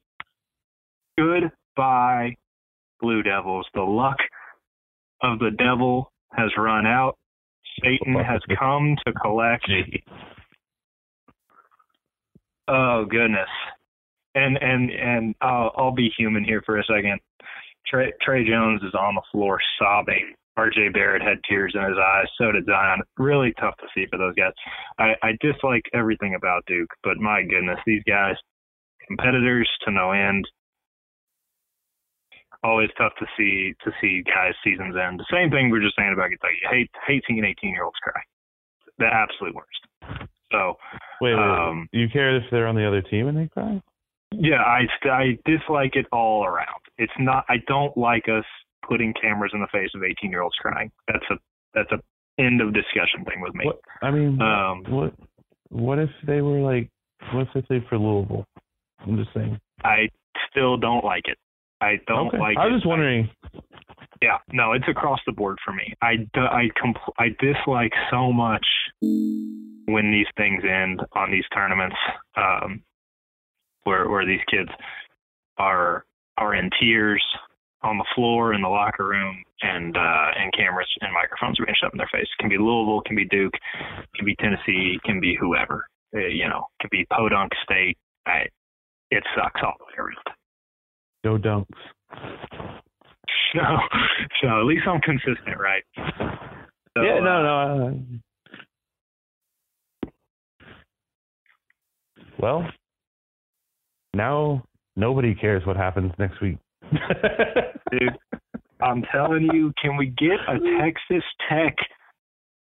[1.19, 2.37] Goodbye,
[3.01, 3.67] Blue Devils.
[3.75, 4.19] The luck
[5.23, 7.17] of the devil has run out.
[7.83, 9.67] Satan has come to collect.
[12.69, 13.49] Oh goodness.
[14.35, 17.19] And and and I'll I'll be human here for a second.
[17.89, 20.35] Tre Tre Jones is on the floor sobbing.
[20.59, 22.27] RJ Barrett had tears in his eyes.
[22.37, 23.01] So did Zion.
[23.17, 24.53] Really tough to see for those guys.
[24.99, 28.35] I, I dislike everything about Duke, but my goodness, these guys,
[29.07, 30.45] competitors to no end.
[32.65, 35.21] Always tough to see to see guys seasons end.
[35.21, 36.59] The same thing we are just saying about Kentucky.
[36.69, 38.21] I hate hate seeing 18 year olds cry.
[38.99, 40.23] The absolute worst.
[40.51, 40.75] So
[41.21, 43.81] wait, wait, Um, you care if they're on the other team and they cry?
[44.33, 46.81] Yeah, I I dislike it all around.
[46.99, 47.45] It's not.
[47.49, 48.45] I don't like us
[48.87, 50.91] putting cameras in the face of 18 year olds crying.
[51.07, 51.37] That's a
[51.75, 52.01] that's a
[52.43, 53.67] end of discussion thing with me.
[53.67, 55.15] What I mean, Um, what
[55.69, 56.91] what if they were like,
[57.33, 58.47] what if they played for Louisville?
[59.01, 59.61] I'm just saying.
[59.85, 60.09] I
[60.51, 61.39] still don't like it.
[61.81, 62.39] I don't okay.
[62.39, 62.73] like I it.
[62.73, 63.31] was just wondering.
[64.21, 65.95] Yeah, no, it's across the board for me.
[66.03, 68.67] I I compl- I dislike so much
[69.01, 71.97] when these things end on these tournaments,
[72.37, 72.83] um,
[73.85, 74.71] where where these kids
[75.59, 76.05] are
[76.37, 77.23] are in tears
[77.83, 81.77] on the floor in the locker room, and uh, and cameras and microphones are being
[81.81, 82.27] shoved in their face.
[82.27, 83.55] It can be Louisville, can be Duke,
[84.17, 85.87] can be Tennessee, can be whoever.
[86.15, 87.99] Uh, you know, can be Podunk State.
[88.27, 88.47] I,
[89.11, 90.38] it sucks all the way around.
[91.25, 91.67] Go Dunks.
[93.55, 93.61] So,
[94.43, 95.83] so at least I'm consistent, right?
[95.97, 97.97] So, yeah, uh, no, no.
[100.07, 100.11] Uh,
[102.39, 102.71] well,
[104.15, 104.65] now
[104.97, 106.59] nobody cares what happens next week.
[107.91, 108.17] dude.
[108.81, 111.75] I'm telling you, can we get a Texas Tech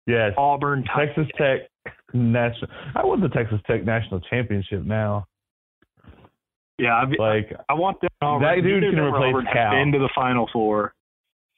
[0.07, 0.83] yes, Auburn?
[0.97, 1.61] Texas Tech
[2.13, 2.71] national.
[2.95, 5.27] I want the Texas Tech national championship now.
[6.81, 8.09] Yeah, I, Like, I want them.
[8.21, 8.41] Auburn.
[8.41, 9.71] That dude can replace Cal.
[9.71, 10.93] Been to the Final Four.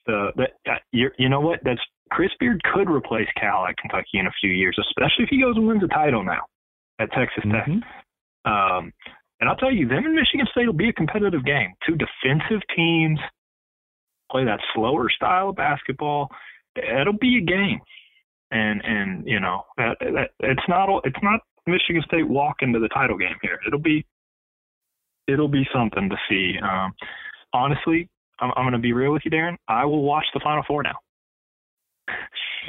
[0.06, 1.60] So that uh, you you know what?
[1.64, 5.40] That's Chris Beard could replace Cal at Kentucky in a few years, especially if he
[5.40, 6.42] goes and wins a title now
[6.98, 7.66] at Texas Tech.
[7.66, 7.80] mhm.
[8.44, 8.92] Um,
[9.40, 11.72] and I'll tell you, them and Michigan State will be a competitive game.
[11.86, 13.18] Two defensive teams
[14.30, 16.28] play that slower style of basketball.
[16.76, 17.80] It'll be a game,
[18.50, 23.36] and and you know it's not it's not Michigan State walking to the title game
[23.42, 23.58] here.
[23.66, 24.04] It'll be
[25.28, 26.54] it'll be something to see.
[26.62, 26.92] Um,
[27.52, 28.08] honestly,
[28.40, 29.56] I'm, I'm going to be real with you, Darren.
[29.68, 30.94] I will watch the Final Four now.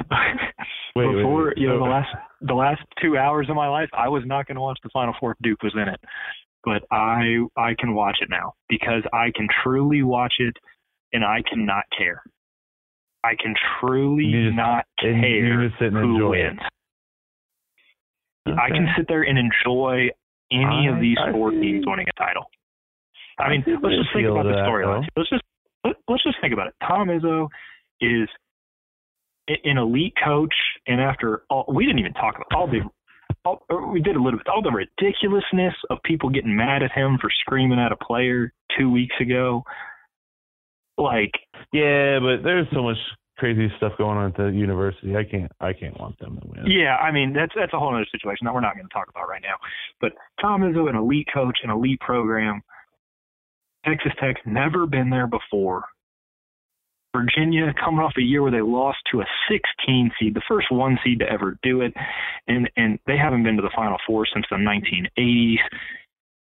[0.00, 1.58] Wait, wait, Before wait.
[1.58, 2.08] you know the last
[2.42, 5.14] the last two hours of my life, I was not going to watch the Final
[5.20, 6.00] Four if Duke was in it,
[6.64, 10.54] but I I can watch it now because I can truly watch it,
[11.12, 12.22] and I cannot care.
[13.24, 16.58] I can truly just- not care you just sit and who wins.
[18.46, 18.52] it.
[18.58, 20.08] I can sit there and enjoy
[20.52, 21.60] any I- of these I four see.
[21.60, 22.44] teams winning a title.
[23.38, 25.06] I I mean, see let's just think about the that, storylines.
[25.16, 25.42] Let's just
[25.84, 26.74] let, let's just think about it.
[26.86, 27.48] Tom Izzo
[28.00, 28.28] is
[29.48, 30.54] an elite coach,
[30.86, 32.80] and after all, we didn't even talk about all the.
[33.44, 34.48] All, we did a little bit.
[34.48, 38.90] All the ridiculousness of people getting mad at him for screaming at a player two
[38.90, 39.62] weeks ago.
[40.98, 41.30] Like,
[41.72, 42.96] Yeah, but there's so much
[43.38, 45.16] crazy stuff going on at the university.
[45.16, 45.52] I can't.
[45.60, 46.70] I can't want them to win.
[46.70, 49.08] Yeah, I mean that's that's a whole other situation that we're not going to talk
[49.08, 49.56] about right now.
[50.00, 52.62] But Tom Izzo, an elite coach, an elite program.
[53.86, 55.84] Texas Tech never been there before.
[57.16, 60.98] Virginia coming off a year where they lost to a 16 seed, the first one
[61.04, 61.94] seed to ever do it,
[62.46, 65.58] and and they haven't been to the Final Four since the 1980s.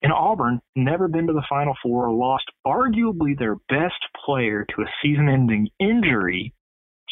[0.03, 4.86] And Auburn never been to the Final Four, lost arguably their best player to a
[5.01, 6.53] season-ending injury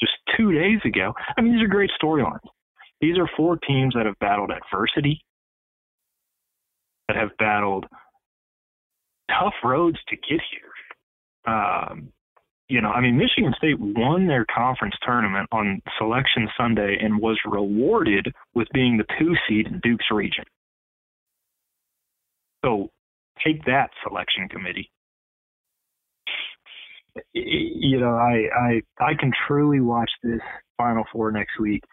[0.01, 1.13] just two days ago.
[1.37, 2.39] I mean, these are great storylines.
[2.99, 5.21] These are four teams that have battled adversity,
[7.07, 7.85] that have battled
[9.29, 11.53] tough roads to get here.
[11.53, 12.11] Um,
[12.69, 17.37] you know, I mean, Michigan State won their conference tournament on Selection Sunday and was
[17.45, 20.45] rewarded with being the two seed in Duke's region.
[22.63, 22.89] So
[23.45, 24.89] take that, selection committee.
[27.33, 30.39] You know, I I I can truly watch this
[30.77, 31.83] Final Four next week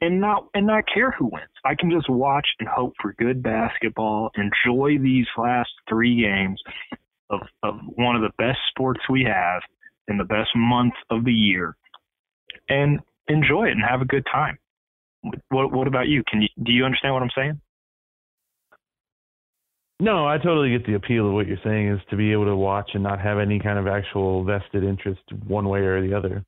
[0.00, 1.48] and not and not care who wins.
[1.64, 6.60] I can just watch and hope for good basketball, enjoy these last three games
[7.30, 9.62] of of one of the best sports we have
[10.08, 11.76] in the best month of the year,
[12.68, 14.58] and enjoy it and have a good time.
[15.48, 16.22] What what about you?
[16.28, 17.60] Can you do you understand what I'm saying?
[19.98, 22.56] No, I totally get the appeal of what you're saying is to be able to
[22.56, 26.44] watch and not have any kind of actual vested interest one way or the other.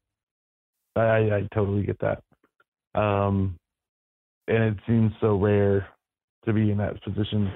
[0.97, 2.23] I, I totally get that.
[3.01, 3.57] Um,
[4.49, 5.89] and it seems so rare
[6.45, 7.51] to be in that position,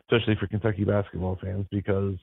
[0.00, 2.16] especially for Kentucky basketball fans, because,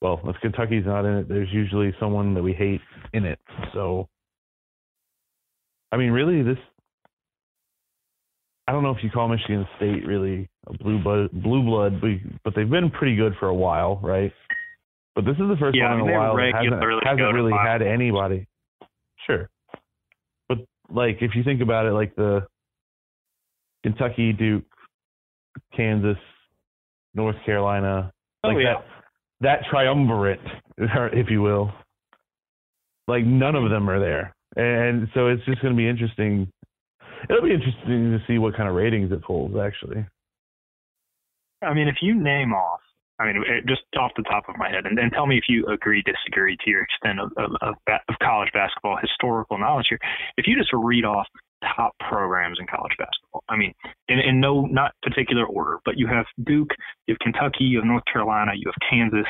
[0.00, 2.80] well, if Kentucky's not in it, there's usually someone that we hate
[3.12, 3.38] in it.
[3.74, 4.08] So,
[5.92, 6.58] I mean, really, this.
[8.68, 12.02] I don't know if you call Michigan State really a blue blood, blue blood,
[12.44, 14.30] but they've been pretty good for a while, right?
[15.14, 17.34] But this is the first yeah, one I mean, in a while that hasn't, hasn't
[17.34, 18.46] really had anybody.
[19.26, 19.48] Sure,
[20.50, 20.58] but
[20.90, 22.46] like if you think about it, like the
[23.82, 24.64] Kentucky, Duke,
[25.74, 26.18] Kansas,
[27.14, 28.12] North Carolina,
[28.44, 28.74] oh, like yeah.
[29.40, 30.40] that that triumvirate,
[30.76, 31.72] if you will.
[33.06, 36.52] Like none of them are there, and so it's just going to be interesting.
[37.28, 40.06] It'll be interesting to see what kind of ratings it pulls, actually.
[41.62, 42.80] I mean, if you name off,
[43.18, 46.02] I mean, just off the top of my head, and, tell me if you agree,
[46.02, 49.98] disagree to your extent of, of, of, of college basketball historical knowledge here.
[50.36, 51.26] If you just read off
[51.76, 53.42] top programs in college basketball.
[53.48, 53.74] I mean,
[54.08, 56.70] in, in no not particular order, but you have Duke,
[57.06, 59.26] you have Kentucky, you have North Carolina, you have Kansas,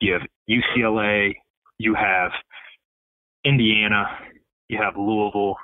[0.00, 1.34] you have UCLA,
[1.78, 2.30] you have
[3.44, 4.04] Indiana,
[4.68, 5.56] you have Louisville.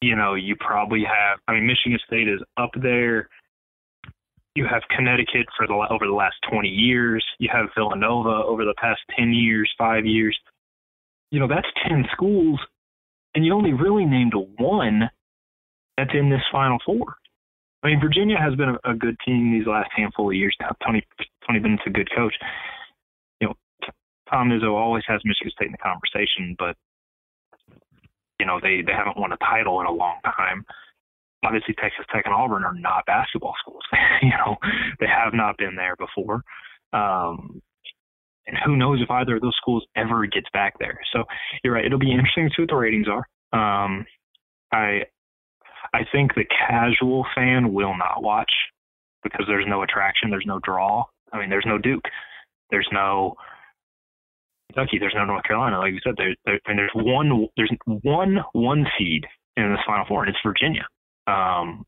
[0.00, 1.38] You know, you probably have.
[1.48, 3.28] I mean, Michigan State is up there.
[4.54, 7.24] You have Connecticut for the over the last 20 years.
[7.38, 10.36] You have Villanova over the past 10 years, five years.
[11.30, 12.58] You know, that's 10 schools
[13.34, 15.08] and you only really named one
[15.96, 17.14] that's in this Final Four.
[17.82, 20.74] I mean, Virginia has been a, a good team these last handful of years now.
[20.84, 21.06] Tony
[21.46, 22.34] Tony Bennett's a good coach.
[23.40, 23.54] You know,
[24.28, 26.76] Tom Izzo always has Michigan State in the conversation, but
[28.38, 30.64] you know they they haven't won a title in a long time.
[31.44, 33.82] Obviously, Texas Tech and Auburn are not basketball schools.
[34.22, 34.56] you know,
[34.98, 36.42] they have not been there before.
[36.92, 37.62] Um,
[38.46, 40.98] and who knows if either of those schools ever gets back there.
[41.12, 41.24] So
[41.62, 41.84] you're right.
[41.84, 43.24] It'll be interesting to see what the ratings are.
[43.52, 44.06] Um,
[44.72, 45.02] I
[45.94, 48.50] I think the casual fan will not watch
[49.22, 51.04] because there's no attraction, there's no draw.
[51.32, 52.04] I mean, there's no Duke,
[52.70, 53.36] there's no
[54.78, 55.78] Kentucky, there's no North Carolina.
[55.78, 59.24] Like you said, there, there and there's one there's one one seed
[59.56, 60.86] in this Final Four, and it's Virginia.
[61.26, 61.84] Um,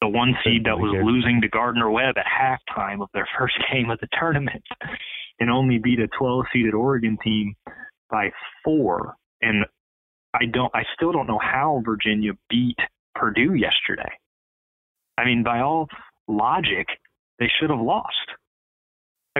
[0.00, 3.90] the one seed that was losing to Gardner Webb at halftime of their first game
[3.90, 4.62] of the tournament
[5.38, 7.54] and only beat a 12 seeded Oregon team
[8.10, 8.30] by
[8.64, 9.14] four.
[9.42, 9.66] And
[10.34, 12.78] I don't, I still don't know how Virginia beat
[13.14, 14.10] Purdue yesterday.
[15.18, 15.86] I mean, by all
[16.28, 16.86] logic,
[17.38, 18.16] they should have lost.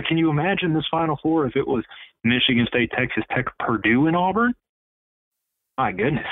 [0.07, 1.85] Can you imagine this Final Four if it was
[2.25, 4.55] Michigan State, Texas Tech, Purdue, and Auburn?
[5.77, 6.27] My goodness,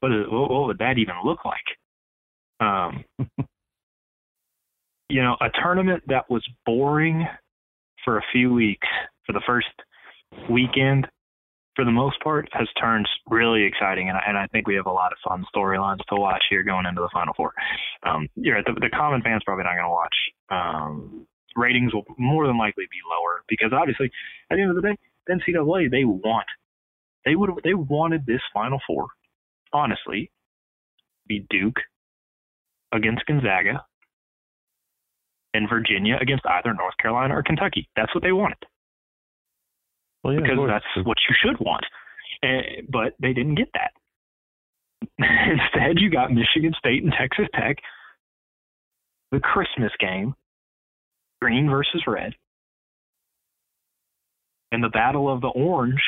[0.00, 2.66] what, is, what, what would that even look like?
[2.66, 3.04] Um,
[5.08, 7.26] you know, a tournament that was boring
[8.04, 8.86] for a few weeks
[9.26, 9.68] for the first
[10.50, 11.06] weekend
[11.76, 14.86] for the most part has turned really exciting and I, and I think we have
[14.86, 17.52] a lot of fun storylines to watch here going into the final four
[18.04, 20.14] um you're the, the common fans probably not going to watch
[20.50, 21.26] um
[21.56, 24.10] ratings will more than likely be lower because obviously
[24.50, 24.96] at the end of the day
[25.26, 26.46] the ncaa they want
[27.24, 29.08] they would they wanted this final four
[29.72, 30.30] honestly
[31.26, 31.80] be duke
[32.92, 33.84] against gonzaga
[35.54, 37.88] and Virginia against either North Carolina or Kentucky.
[37.96, 38.58] That's what they wanted.
[40.22, 41.84] Well, yeah, because that's what you should want.
[42.42, 43.92] Uh, but they didn't get that.
[45.18, 47.76] Instead, you got Michigan State and Texas Tech,
[49.32, 50.34] the Christmas game,
[51.40, 52.34] green versus red,
[54.72, 56.02] and the battle of the orange,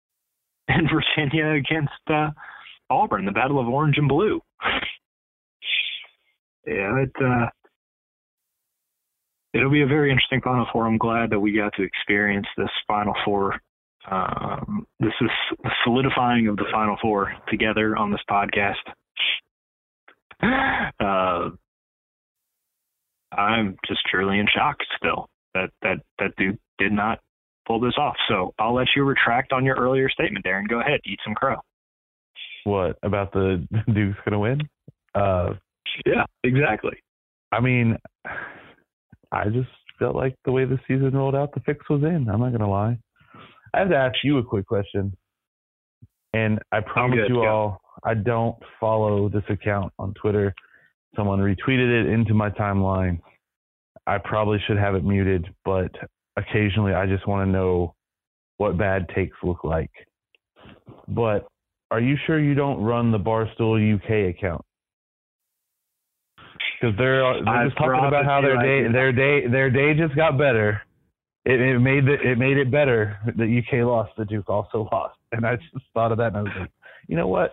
[0.68, 2.30] in Virginia against uh,
[2.88, 4.40] Auburn, the battle of orange and blue.
[6.66, 7.12] yeah, it.
[7.22, 7.46] Uh,
[9.54, 10.86] it'll be a very interesting Final Four.
[10.86, 13.60] I'm glad that we got to experience this Final Four.
[14.10, 15.30] Um, this is
[15.62, 18.74] the solidifying of the Final Four together on this podcast.
[20.98, 21.50] Uh,
[23.36, 27.20] I'm just truly in shock still that that that dude did not
[27.66, 28.16] pull this off.
[28.28, 30.68] So I'll let you retract on your earlier statement, Darren.
[30.68, 31.56] Go ahead, eat some crow.
[32.64, 34.60] What about the Duke's gonna win?
[35.14, 35.54] Uh,
[36.06, 36.98] yeah, exactly.
[37.52, 37.96] I mean,
[39.32, 39.68] I just
[39.98, 42.28] felt like the way the season rolled out, the fix was in.
[42.28, 42.98] I'm not gonna lie.
[43.74, 45.16] I have to ask you a quick question,
[46.32, 47.50] and I promise good, you yeah.
[47.50, 50.54] all, I don't follow this account on Twitter.
[51.16, 53.20] Someone retweeted it into my timeline.
[54.06, 55.90] I probably should have it muted, but
[56.36, 57.94] occasionally I just want to know
[58.56, 59.90] what bad takes look like.
[61.08, 61.46] But
[61.90, 64.64] are you sure you don't run the Barstool UK account?
[66.80, 70.38] because they're they're just talking about how their day their day their day just got
[70.38, 70.82] better.
[71.44, 75.16] It, it made it, it made it better that UK lost, the Duke also lost,
[75.32, 76.70] and I just thought of that and I was like,
[77.08, 77.52] you know what?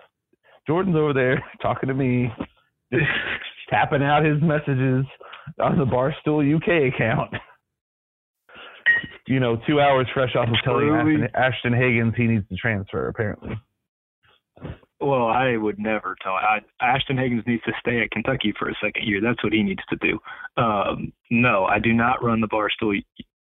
[0.65, 2.31] Jordan's over there talking to me,
[2.91, 3.05] just
[3.69, 5.05] tapping out his messages
[5.59, 7.33] on the Barstool UK account.
[9.27, 10.89] You know, two hours fresh off of telling.
[10.89, 13.07] Ashton, Ashton Hagans he needs to transfer.
[13.09, 13.59] Apparently,
[15.01, 16.33] Well, I would never tell.
[16.33, 19.19] I, Ashton Hagans needs to stay at Kentucky for a second year.
[19.21, 20.17] That's what he needs to do.
[20.61, 22.97] Um, no, I do not run the Barstool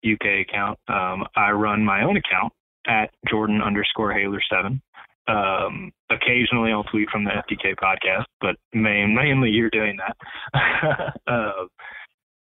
[0.05, 0.79] UK account.
[0.89, 2.53] Um, I run my own account
[2.87, 4.83] at Jordan underscore Haler seven.
[5.29, 11.15] Um, occasionally, I'll tweet from the FTK podcast, but main, mainly you're doing that.
[11.27, 11.67] uh,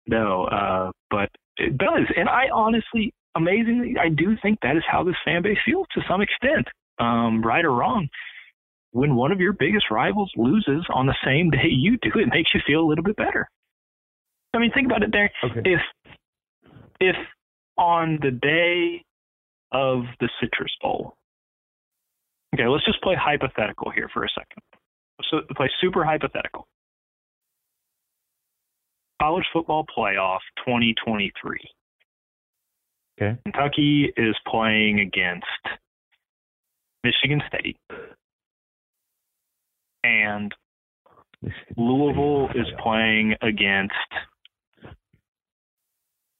[0.06, 5.04] no, uh, but it does, and I honestly, amazingly, I do think that is how
[5.04, 6.66] this fan base feels to some extent,
[6.98, 8.08] um, right or wrong
[8.92, 12.52] when one of your biggest rivals loses on the same day you do, it makes
[12.54, 13.48] you feel a little bit better.
[14.54, 15.30] I mean, think about it there.
[15.44, 15.62] okay.
[15.64, 15.80] If
[17.00, 17.16] if
[17.78, 19.02] on the day
[19.72, 21.14] of the Citrus Bowl,
[22.54, 24.62] okay, let's just play hypothetical here for a second.
[25.18, 26.66] Let's play super hypothetical.
[29.20, 31.58] College football playoff 2023.
[33.20, 33.38] Okay.
[33.44, 35.46] Kentucky is playing against
[37.04, 37.76] Michigan State.
[40.02, 40.52] And
[41.76, 43.94] Louisville is playing against,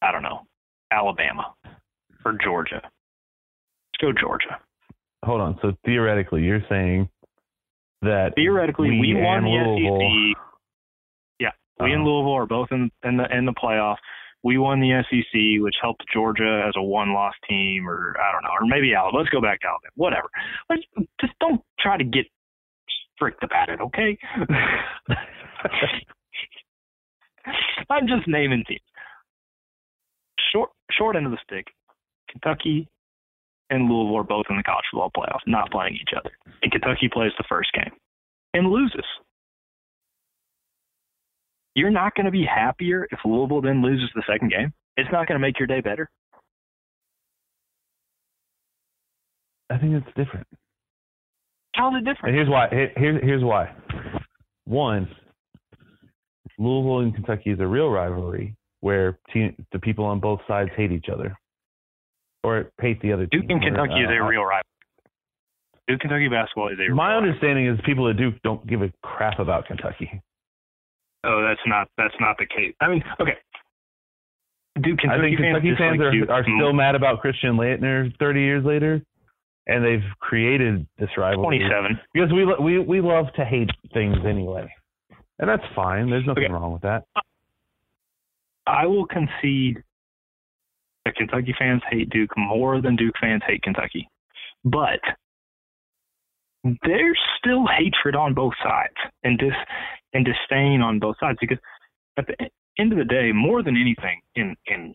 [0.01, 0.41] I don't know,
[0.91, 1.55] Alabama
[2.25, 2.81] or Georgia.
[2.83, 4.59] Let's go Georgia.
[5.25, 5.59] Hold on.
[5.63, 7.09] So theoretically, you're saying
[8.03, 10.37] that Theoretically, we, won the SEC.
[11.39, 11.51] Yeah,
[11.81, 12.11] we and Uh-huh.
[12.11, 13.97] Louisville are both in, in the in the playoff.
[14.43, 18.51] We won the SEC, which helped Georgia as a one-loss team, or I don't know,
[18.51, 19.19] or maybe Alabama.
[19.19, 19.93] Let's go back to Alabama.
[19.95, 20.29] Whatever.
[20.69, 20.83] Let's,
[21.21, 22.27] just don't try to get
[23.15, 24.19] strict about it, okay?
[27.89, 28.81] I'm just naming teams.
[30.53, 31.67] Short short end of the stick.
[32.29, 32.89] Kentucky
[33.73, 36.31] and Louisville are both in the college football playoff, not playing each other.
[36.63, 37.91] And Kentucky plays the first game
[38.53, 39.05] and loses.
[41.75, 44.75] You're not going to be happier if Louisville then loses the second game.
[44.99, 46.11] It's not going to make your day better.
[49.71, 50.47] I think it's different.
[51.75, 52.27] How's it different?
[52.27, 52.69] And here's why.
[52.71, 53.75] Here, here- here's why.
[54.67, 55.09] One,
[56.59, 60.93] Louisville and Kentucky is a real rivalry where team, the people on both sides hate
[60.93, 61.35] each other
[62.45, 63.51] or hate the other Duke team.
[63.59, 64.63] and Kentucky is a Uh, real rival.
[65.89, 67.29] Duke Kentucky basketball is a real My rival.
[67.29, 70.21] understanding is people at Duke don't give a crap about Kentucky.
[71.25, 72.75] Oh, that's not that's not the case.
[72.81, 73.37] I mean, okay.
[74.81, 78.13] Duke I Kentucky think Kentucky fans, fans Duke are, are still mad about Christian Laettner
[78.19, 79.03] 30 years later,
[79.67, 81.59] and they've created this rivalry.
[81.59, 82.01] 27.
[82.15, 84.73] Because we we we love to hate things anyway,
[85.39, 86.09] and that's fine.
[86.11, 86.53] There's nothing Okay.
[86.53, 87.05] wrong with that.
[88.67, 89.83] I will concede
[91.05, 94.09] that Kentucky fans hate Duke more than Duke fans hate Kentucky.
[94.65, 95.01] But
[96.85, 98.95] there's still hatred on both sides
[99.25, 99.53] and dis
[100.13, 101.59] and disdain on both sides because
[102.17, 102.37] at the
[102.79, 104.95] end of the day, more than anything in in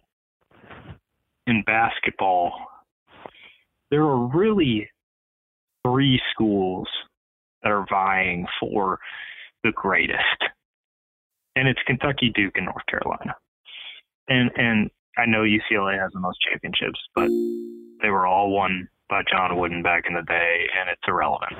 [1.45, 2.53] in basketball,
[3.91, 4.89] there are really
[5.85, 6.87] three schools
[7.63, 8.99] that are vying for
[9.63, 10.21] the greatest.
[11.55, 13.35] And it's Kentucky, Duke, and North Carolina
[14.29, 17.27] and and I know UCLA has the most championships, but
[18.01, 21.53] they were all won by John Wooden back in the day, and it's irrelevant.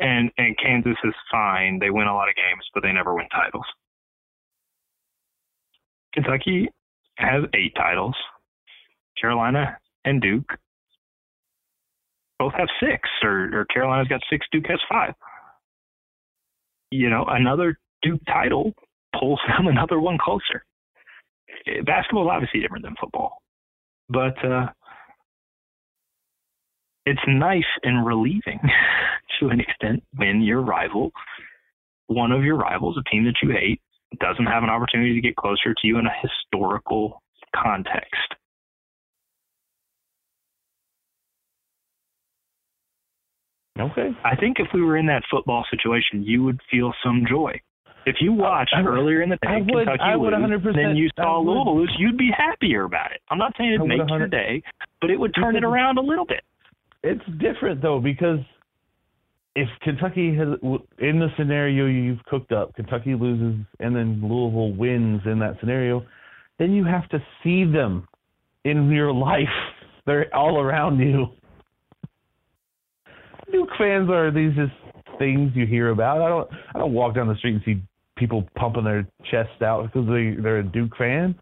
[0.00, 3.28] And and Kansas is fine; they win a lot of games, but they never win
[3.28, 3.66] titles.
[6.14, 6.68] Kentucky
[7.16, 8.16] has eight titles.
[9.20, 9.76] Carolina
[10.06, 10.56] and Duke
[12.38, 15.12] both have six, or, or Carolina's got six, Duke has five.
[16.90, 18.72] You know, another Duke title
[19.18, 20.64] pulls them another one closer
[21.84, 23.42] basketball is obviously different than football,
[24.08, 24.66] but uh,
[27.06, 28.60] it's nice and relieving
[29.40, 31.10] to an extent when your rival,
[32.06, 33.80] one of your rivals, a team that you hate,
[34.18, 37.22] doesn't have an opportunity to get closer to you in a historical
[37.54, 38.34] context.
[43.78, 44.10] Okay.
[44.24, 47.58] I think if we were in that football situation, you would feel some joy.
[48.06, 50.40] If you watched I would- earlier in the day I would- Kentucky I would lose,
[50.40, 51.52] 100% then you saw would.
[51.52, 53.20] Louisville lose, you'd be happier about it.
[53.30, 54.62] I'm not saying it'd make your day,
[55.00, 56.42] but it would turn it around a little bit.
[57.02, 58.40] It's different though because
[59.56, 60.48] if Kentucky has
[60.98, 66.04] in the scenario you've cooked up, Kentucky loses and then Louisville wins in that scenario,
[66.58, 68.06] then you have to see them
[68.64, 69.48] in your life.
[70.06, 71.28] They're all around you.
[73.52, 74.72] Duke fans are these just
[75.18, 76.22] things you hear about.
[76.22, 77.82] I don't I don't walk down the street and see
[78.20, 81.34] people pumping their chests out because they they're a Duke fan.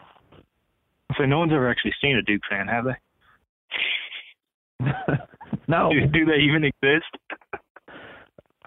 [1.19, 4.87] So no one's ever actually seen a Duke fan, have they?
[5.69, 5.91] no.
[5.91, 7.11] Do, do they even exist?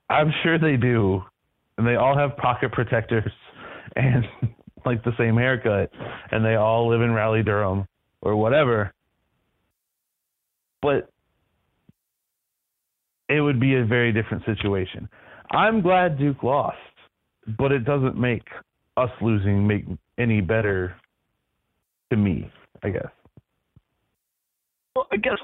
[0.09, 1.21] I'm sure they do,
[1.77, 3.31] and they all have pocket protectors
[3.95, 4.25] and
[4.85, 5.91] like the same haircut,
[6.31, 7.87] and they all live in Raleigh, Durham,
[8.21, 8.91] or whatever.
[10.81, 11.09] But
[13.29, 15.07] it would be a very different situation.
[15.51, 16.77] I'm glad Duke lost,
[17.57, 18.47] but it doesn't make
[18.97, 19.85] us losing make
[20.17, 20.95] any better
[22.09, 22.51] to me,
[22.83, 23.07] I guess.
[24.95, 25.37] Well, I guess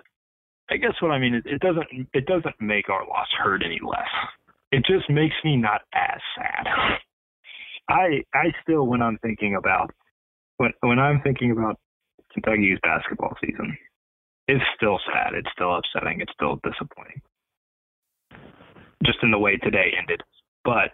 [0.70, 3.80] I guess what I mean is it doesn't it doesn't make our loss hurt any
[3.84, 4.10] less.
[4.72, 6.68] It just makes me not as sad.
[7.89, 9.91] I I still when I'm thinking about
[10.58, 11.80] when when I'm thinking about
[12.34, 13.78] Kentucky's basketball season,
[14.48, 15.34] it's still sad.
[15.34, 16.20] It's still upsetting.
[16.22, 17.22] It's still disappointing.
[19.06, 20.22] Just in the way today ended.
[20.66, 20.91] But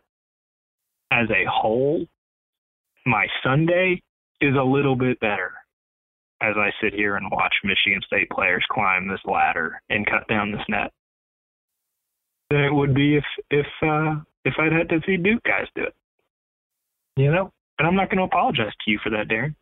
[1.14, 2.05] as a whole,
[3.05, 4.01] my Sunday
[4.41, 5.51] is a little bit better
[6.41, 10.51] as I sit here and watch Michigan State players climb this ladder and cut down
[10.51, 10.91] this net
[12.49, 15.84] than it would be if if uh, if I'd had to see Duke guys do
[15.84, 15.93] it.
[17.16, 19.55] You know, and I'm not going to apologize to you for that, Darren.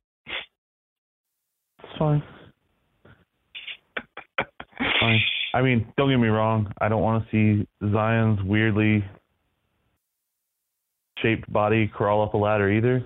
[1.84, 2.24] It's fine.
[5.00, 5.20] fine.
[5.54, 6.72] I mean, don't get me wrong.
[6.80, 9.04] I don't want to see Zion's weirdly
[11.22, 13.04] shaped body crawl up a ladder either.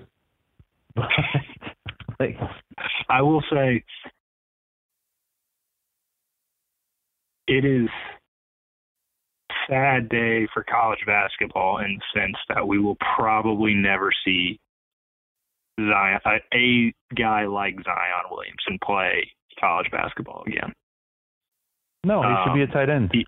[0.94, 1.08] But
[2.20, 2.36] like,
[3.08, 3.84] I will say
[7.48, 7.88] it is
[9.68, 14.58] sad day for college basketball in the sense that we will probably never see
[15.78, 19.28] Zion a, a guy like Zion Williamson play
[19.60, 20.72] college basketball again.
[22.04, 23.10] no, he should be a Um, tight end.
[23.12, 23.26] he-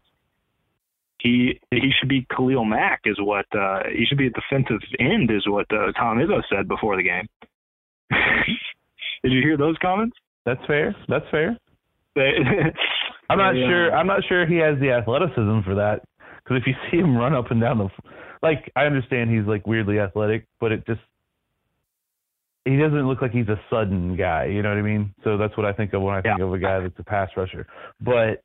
[1.20, 5.30] He he should be Khalil Mack is what uh he should be a defensive end
[5.30, 7.28] is what uh, Tom Izzo said before the game.
[9.22, 10.16] Did you hear those comments?
[10.46, 10.94] That's fair.
[11.08, 11.56] That's fair.
[13.30, 13.94] I'm not uh, sure.
[13.94, 16.02] I'm not sure he has the athleticism for that.
[16.42, 17.88] Because if you see him run up and down the,
[18.42, 21.00] like, I understand he's like weirdly athletic, but it just
[22.64, 24.46] he doesn't look like he's a sudden guy.
[24.46, 25.14] You know what I mean?
[25.24, 26.44] So that's what I think of when I think Yeah.
[26.44, 27.66] of a guy that's a pass rusher.
[28.00, 28.42] But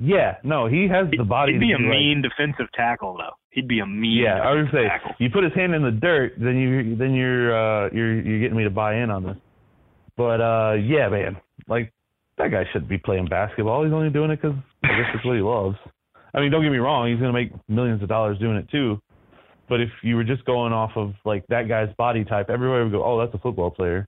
[0.00, 1.52] yeah, no, he has the body.
[1.52, 3.34] He'd be to a like- mean defensive tackle though.
[3.50, 4.22] He'd be a mean.
[4.22, 5.12] Yeah, I would defensive say tackle.
[5.18, 8.56] you put his hand in the dirt, then you then you're uh you're you're getting
[8.56, 9.36] me to buy in on this.
[10.16, 11.36] But uh yeah, man,
[11.68, 11.92] like
[12.38, 13.84] that guy shouldn't be playing basketball.
[13.84, 15.76] He's only doing it because I guess that's what he loves.
[16.34, 19.00] I mean, don't get me wrong, he's gonna make millions of dollars doing it too.
[19.68, 22.92] But if you were just going off of like that guy's body type, everybody would
[22.92, 24.06] go, "Oh, that's a football player."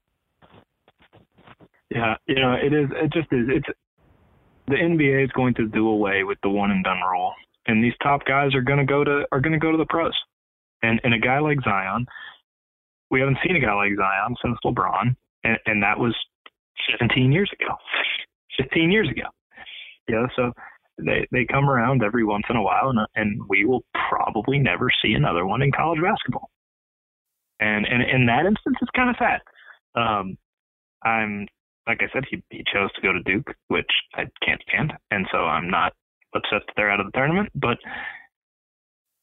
[1.90, 2.88] Yeah, you know, it is.
[2.92, 3.46] It just is.
[3.48, 3.66] It's
[4.68, 7.32] the NBA is going to do away with the one and done rule,
[7.66, 9.86] and these top guys are going to go to are going to go to the
[9.86, 10.12] pros.
[10.82, 12.06] And and a guy like Zion,
[13.10, 16.14] we haven't seen a guy like Zion since LeBron, and and that was
[16.98, 17.74] 17 years ago.
[18.58, 19.28] 15 years ago.
[20.08, 20.52] Yeah, so
[20.98, 24.88] they they come around every once in a while, and and we will probably never
[25.02, 26.50] see another one in college basketball.
[27.60, 29.40] And and in that instance, it's kind of sad.
[29.94, 30.36] Um,
[31.02, 31.46] I'm
[31.88, 35.26] like I said, he he chose to go to Duke, which I can't stand, and
[35.32, 35.94] so I'm not
[36.34, 37.48] upset that they're out of the tournament.
[37.54, 37.78] But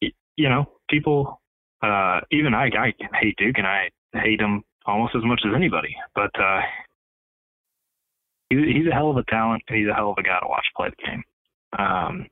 [0.01, 1.41] you know, people,
[1.81, 5.95] uh, even I, I hate Duke, and I hate him almost as much as anybody.
[6.15, 6.61] But uh,
[8.49, 10.47] he's he's a hell of a talent, and he's a hell of a guy to
[10.47, 11.23] watch play the game.
[11.77, 12.27] Um,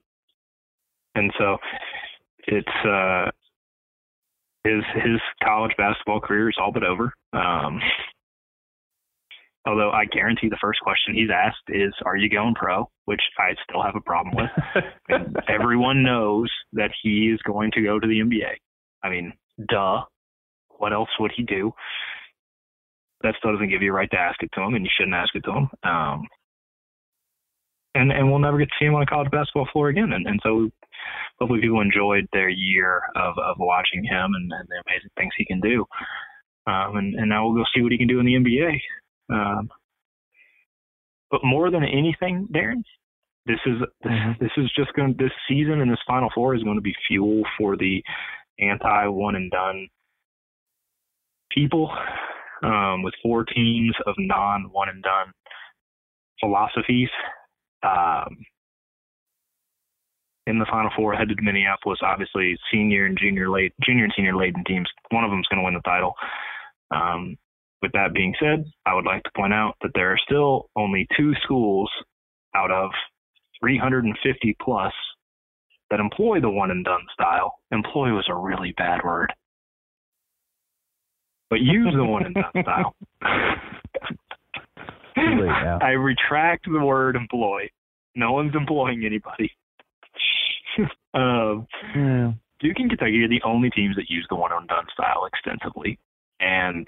[1.16, 1.58] and so
[2.48, 3.30] it's uh,
[4.64, 7.14] his his college basketball career is all but over.
[7.34, 7.80] Um,
[9.66, 13.55] although I guarantee the first question he's asked is, "Are you going pro?" Which I
[13.68, 14.84] still have a problem with.
[15.09, 18.55] And everyone knows that he is going to go to the NBA.
[19.03, 19.34] I mean,
[19.70, 20.03] duh.
[20.78, 21.72] What else would he do?
[23.22, 25.16] That still doesn't give you a right to ask it to him, and you shouldn't
[25.16, 25.70] ask it to him.
[25.84, 26.28] Um,
[27.95, 30.11] and and we'll never get to see him on a college basketball floor again.
[30.14, 30.70] And and so
[31.39, 35.45] hopefully people enjoyed their year of of watching him and, and the amazing things he
[35.45, 35.86] can do.
[36.66, 38.80] Um, and and now we'll go see what he can do in the NBA.
[39.30, 39.69] Um,
[41.32, 42.84] but more than anything, Darren,
[43.45, 44.39] this is this, Mhm.
[44.39, 45.15] this is just going.
[45.15, 48.03] This season and this Final Four is going to be fuel for the
[48.59, 49.88] anti one and done
[51.49, 51.95] people,
[52.63, 55.34] um, with four teams of non one and done
[56.39, 57.09] philosophies.
[57.84, 58.45] Um,
[60.45, 61.99] in the Final Four, headed to Minneapolis.
[62.01, 64.89] Obviously, senior and junior late, junior and senior laden teams.
[65.09, 66.15] One of them is going to win the title.
[66.91, 67.38] Um,
[67.84, 71.06] with that being said, I would like to point out that there are still only
[71.16, 71.92] two schools
[72.56, 72.90] out of
[73.60, 74.94] 350 plus
[75.92, 77.56] that employ the one and done style.
[77.72, 79.32] Employ was a really bad word.
[81.50, 82.96] but use the one and done style.
[85.16, 85.78] Too late now.
[85.82, 87.70] I retract the word employ.
[88.16, 89.52] No one's employing anybody.
[91.14, 92.32] um, Yeah.
[92.60, 96.00] Duke and Kentucky are the only teams that use the one and done style extensively,
[96.40, 96.88] and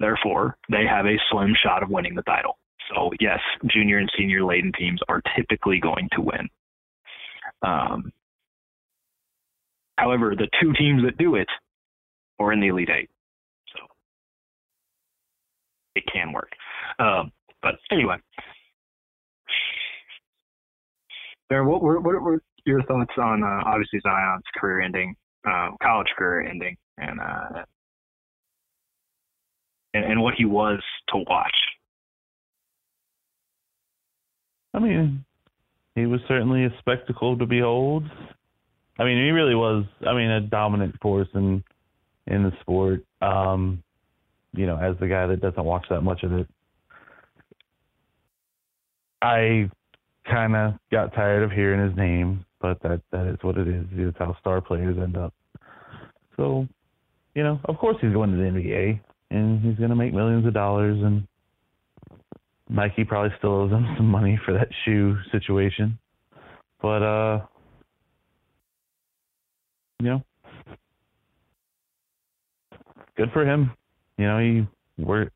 [0.00, 2.58] therefore they have a slim shot of winning the title.
[2.92, 6.48] So yes, junior and senior laden teams are typically going to win.
[7.62, 8.12] Um,
[9.96, 11.48] however, the two teams that do it
[12.40, 13.10] are in the Elite Eight,
[13.72, 13.86] so
[15.94, 16.50] it can work.
[16.98, 17.30] Um,
[17.62, 18.16] but anyway,
[21.52, 25.14] Darren, what were what were your thoughts on uh, obviously Zion's career ending,
[25.48, 27.64] uh, college career ending, and, uh,
[29.94, 31.56] and and what he was to watch?
[34.72, 35.24] I mean,
[35.94, 38.04] he was certainly a spectacle to behold.
[38.98, 39.84] I mean, he really was.
[40.06, 41.64] I mean, a dominant force in
[42.26, 43.04] in the sport.
[43.20, 43.82] Um,
[44.52, 46.46] you know, as the guy that doesn't watch that much of it,
[49.22, 49.70] I
[50.28, 53.86] kind of got tired of hearing his name, but that that is what it is.
[53.92, 55.34] It's how star players end up.
[56.36, 56.66] So,
[57.34, 60.46] you know, of course he's going to the NBA and he's going to make millions
[60.46, 61.26] of dollars and
[62.68, 65.98] Nike probably still owes him some money for that shoe situation.
[66.80, 67.40] But uh
[70.00, 70.22] you know
[73.16, 73.72] good for him.
[74.16, 75.32] You know, he worked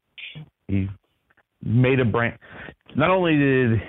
[0.68, 0.88] he
[1.62, 2.38] made a brand
[2.96, 3.80] not only did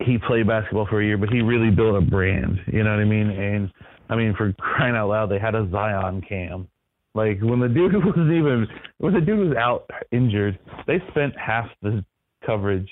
[0.00, 2.58] he play basketball for a year, but he really built a brand.
[2.66, 3.30] You know what I mean?
[3.30, 3.70] And
[4.08, 6.68] I mean, for crying out loud, they had a Zion cam.
[7.14, 8.66] Like when the dude was even
[8.98, 12.04] when the dude was out injured, they spent half the
[12.44, 12.88] coverage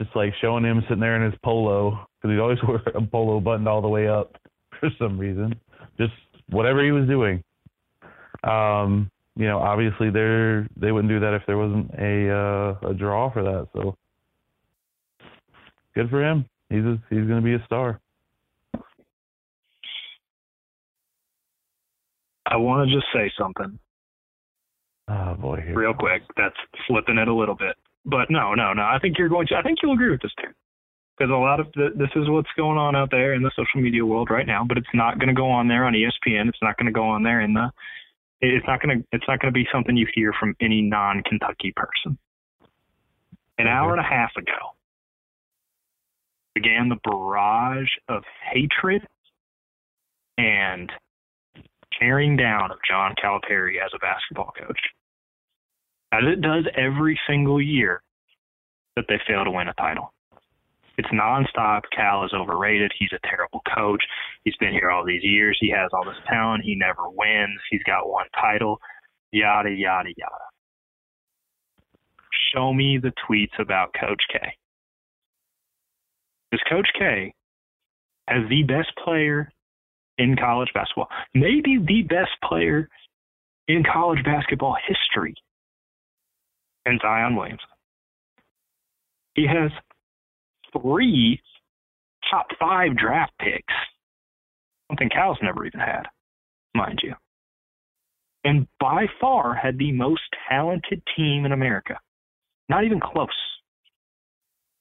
[0.00, 3.40] just like showing him sitting there in his polo because he'd always wear a polo
[3.40, 4.36] buttoned all the way up
[4.80, 5.54] for some reason.
[5.98, 6.12] Just
[6.48, 7.42] whatever he was doing.
[8.44, 12.94] Um, you know, obviously they're they wouldn't do that if there wasn't a uh, a
[12.94, 13.68] draw for that.
[13.74, 13.96] So
[15.94, 16.46] good for him.
[16.68, 18.00] He's a, he's going to be a star.
[22.50, 23.78] I want to just say something
[25.10, 26.22] Oh boy, real quick.
[26.36, 26.54] That's
[26.86, 27.74] flipping it a little bit,
[28.04, 28.82] but no, no, no.
[28.82, 29.56] I think you're going to.
[29.56, 30.52] I think you'll agree with this too,
[31.18, 33.80] because a lot of the, this is what's going on out there in the social
[33.80, 34.64] media world right now.
[34.66, 36.48] But it's not going to go on there on ESPN.
[36.48, 37.70] It's not going to go on there in the.
[38.40, 39.06] It's not going to.
[39.10, 42.16] It's not going to be something you hear from any non-Kentucky person.
[43.58, 44.76] An hour and a half ago
[46.54, 48.22] began the barrage of
[48.52, 49.02] hatred
[50.38, 50.90] and
[52.00, 54.80] tearing down of John Calipari as a basketball coach
[56.12, 58.02] as it does every single year
[58.96, 60.12] that they fail to win a title.
[60.98, 61.82] It's nonstop.
[61.96, 62.92] Cal is overrated.
[62.98, 64.02] He's a terrible coach.
[64.44, 65.56] He's been here all these years.
[65.60, 66.64] He has all this talent.
[66.64, 67.60] He never wins.
[67.70, 68.78] He's got one title.
[69.32, 70.44] Yada, yada, yada.
[72.52, 74.40] Show me the tweets about Coach K.
[76.50, 77.32] Because Coach K
[78.28, 79.52] has the best player
[80.20, 82.88] in college basketball, maybe the best player
[83.68, 85.34] in college basketball history
[86.84, 87.66] and Zion Williamson.
[89.34, 89.70] He has
[90.72, 91.40] three
[92.30, 93.74] top five draft picks,
[94.90, 96.02] something Cal's never even had,
[96.74, 97.14] mind you.
[98.44, 101.98] And by far had the most talented team in America.
[102.68, 103.28] Not even close.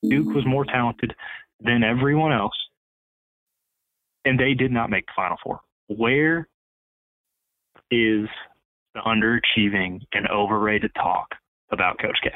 [0.04, 1.14] Duke was more talented
[1.62, 2.56] than everyone else,
[4.26, 5.62] and they did not make the Final Four.
[5.88, 6.48] Where
[7.92, 8.28] is
[8.94, 11.28] the underachieving and overrated talk
[11.72, 12.30] about Coach K.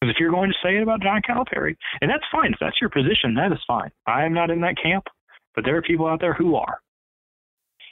[0.00, 2.80] Because if you're going to say it about John Calipari, and that's fine, if that's
[2.80, 3.90] your position, that is fine.
[4.06, 5.04] I am not in that camp,
[5.54, 6.80] but there are people out there who are.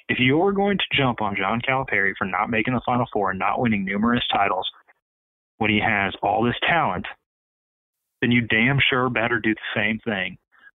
[0.08, 3.38] If you're going to jump on John Calipari for not making the Final Four and
[3.38, 4.68] not winning numerous titles
[5.58, 7.06] when he has all this talent,
[8.20, 10.36] then you damn sure better do the same thing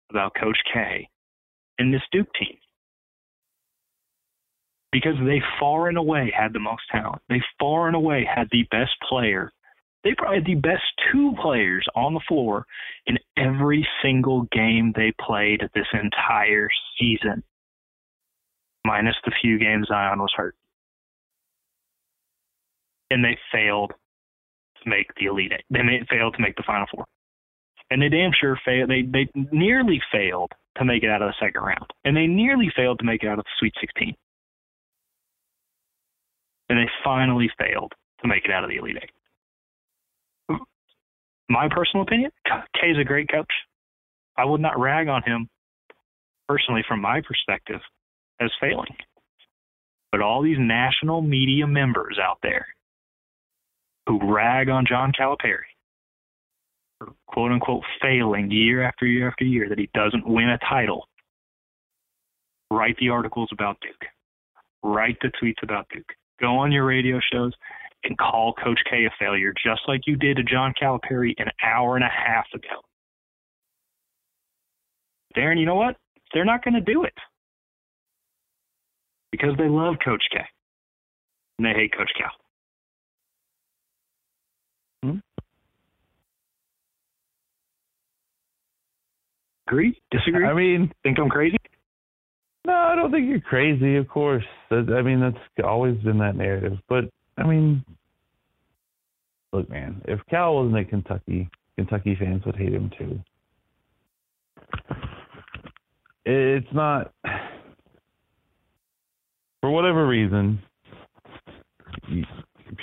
[0.09, 1.09] about Coach K
[1.80, 2.58] and this Duke team
[4.96, 7.22] because they far and away had the most talent.
[7.28, 9.52] They far and away had the best player.
[10.06, 12.66] They probably had the best two players on the floor
[13.06, 17.44] in every single game they played this entire season,
[18.86, 20.56] minus the few games Zion was hurt.
[23.12, 23.92] And they failed
[24.82, 25.66] to make the Elite Eight.
[25.70, 27.04] They failed to make the Final Four.
[27.92, 28.90] And they damn sure failed.
[28.90, 31.86] They, they nearly failed to make it out of the second round.
[32.04, 34.16] And they nearly failed to make it out of the Sweet 16
[36.70, 40.60] and they finally failed to make it out of the Elite Eight.
[41.48, 43.52] My personal opinion, K is a great coach.
[44.38, 45.48] I would not rag on him
[46.48, 47.82] personally from my perspective
[48.42, 48.96] as failing.
[50.12, 52.68] But all these national media members out there
[54.08, 55.75] who rag on John Calipari
[57.28, 61.08] quote unquote failing year after year after year that he doesn't win a title,
[62.72, 64.10] write the articles about Duke,
[64.84, 67.54] write the tweets about Duke, go on your radio shows
[68.04, 71.96] and call Coach K a failure, just like you did to John Calipari an hour
[71.96, 72.82] and a half ago.
[75.36, 75.98] Darren, you know what?
[76.34, 77.14] They're not going to do it
[79.32, 80.39] because they love Coach K
[81.58, 82.32] and they hate Coach Cal.
[89.68, 89.99] Agree?
[90.11, 90.45] Disagree?
[90.45, 91.57] I mean, think I'm crazy?
[92.66, 93.95] No, I don't think you're crazy.
[93.95, 96.78] Of course, that, I mean that's always been that narrative.
[96.89, 97.05] But
[97.38, 97.84] I mean,
[99.53, 103.20] look, man, if Cal wasn't at Kentucky, Kentucky fans would hate him too.
[106.26, 107.13] It's not
[109.61, 110.59] for whatever reason.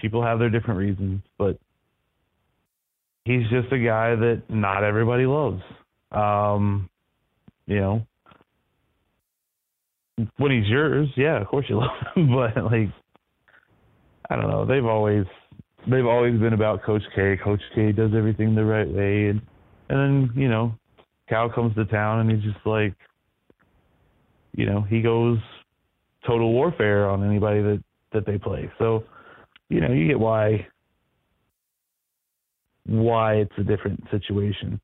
[0.00, 1.58] People have their different reasons, but
[3.24, 5.60] he's just a guy that not everybody loves.
[6.12, 6.88] Um,
[7.66, 8.06] you know,
[10.36, 12.34] when he's yours, yeah, of course you love him.
[12.34, 12.88] But like,
[14.30, 14.66] I don't know.
[14.66, 15.24] They've always
[15.90, 17.38] they've always been about Coach K.
[17.42, 19.40] Coach K does everything the right way, and
[19.88, 20.74] and then you know,
[21.28, 22.94] Cal comes to town and he's just like,
[24.54, 25.38] you know, he goes
[26.26, 27.82] total warfare on anybody that
[28.12, 28.70] that they play.
[28.78, 29.04] So,
[29.68, 30.66] you know, you get why
[32.86, 34.80] why it's a different situation.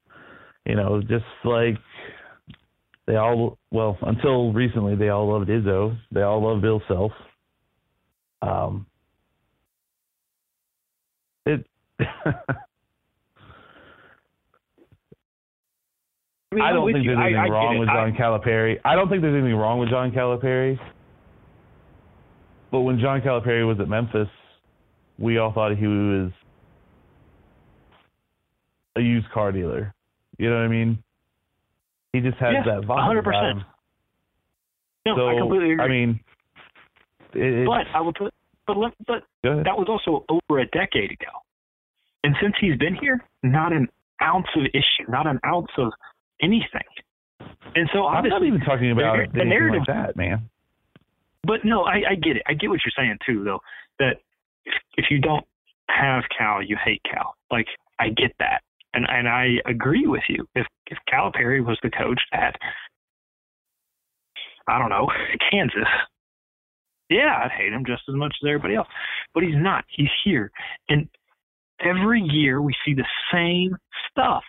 [0.68, 1.76] You know, just like
[3.06, 5.98] they all well until recently they all loved Izzo.
[6.12, 7.10] They all loved Bill Self.
[8.42, 8.86] Um,
[11.46, 11.66] it.
[12.00, 12.04] I,
[16.54, 17.14] mean, I don't think you.
[17.14, 18.76] there's anything I, I wrong with John Calipari.
[18.84, 20.78] I don't think there's anything wrong with John Calipari.
[22.70, 24.28] But when John Calipari was at Memphis,
[25.18, 26.30] we all thought he was
[28.96, 29.94] a used car dealer.
[30.38, 31.02] You know what I mean?
[32.12, 33.22] He just has yeah, that vibe.
[33.24, 33.64] 100%.
[35.06, 35.84] No, so, I completely agree.
[35.84, 36.20] I mean,
[37.34, 38.32] it, but I will put,
[38.66, 41.32] but let, but that was also over a decade ago,
[42.24, 43.88] and since he's been here, not an
[44.22, 45.92] ounce of issue, not an ounce of
[46.42, 46.88] anything.
[47.74, 50.48] And so I'm not even talking about the narrative like that, man.
[51.44, 52.42] But no, I, I get it.
[52.46, 53.60] I get what you're saying too, though.
[53.98, 54.20] That
[54.64, 55.44] if, if you don't
[55.88, 57.34] have Cal, you hate Cal.
[57.50, 57.66] Like
[57.98, 58.62] I get that
[58.94, 60.46] and and I agree with you.
[60.54, 62.54] If if Calipari was the coach at
[64.68, 65.08] I don't know
[65.50, 65.88] Kansas,
[67.08, 68.88] yeah, I'd hate him just as much as everybody else.
[69.34, 69.84] But he's not.
[69.88, 70.50] He's here,
[70.88, 71.08] and
[71.80, 73.76] every year we see the same
[74.10, 74.44] stuff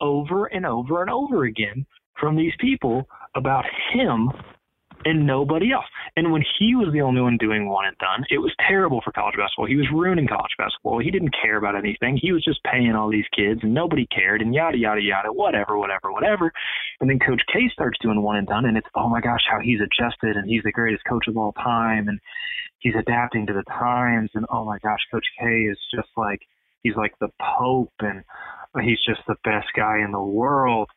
[0.00, 1.86] over and over and over again
[2.18, 4.30] from these people about him
[5.04, 5.86] and nobody else.
[6.16, 9.12] And when he was the only one doing one and done, it was terrible for
[9.12, 9.66] college basketball.
[9.66, 11.00] He was ruining college basketball.
[11.00, 12.18] He didn't care about anything.
[12.20, 15.78] He was just paying all these kids and nobody cared and yada yada yada, whatever,
[15.78, 16.52] whatever, whatever.
[17.00, 19.60] And then Coach K starts doing one and done and it's oh my gosh, how
[19.60, 22.18] he's adjusted and he's the greatest coach of all time and
[22.78, 26.40] he's adapting to the times and oh my gosh, Coach K is just like
[26.82, 28.22] he's like the Pope and
[28.82, 30.88] he's just the best guy in the world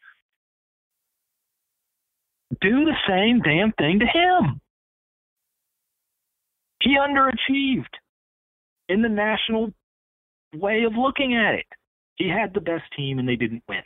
[2.62, 4.60] do the same damn thing to him.
[6.82, 7.86] He underachieved
[8.90, 9.72] in the national
[10.54, 11.66] way of looking at it.
[12.16, 13.82] He had the best team and they didn't win.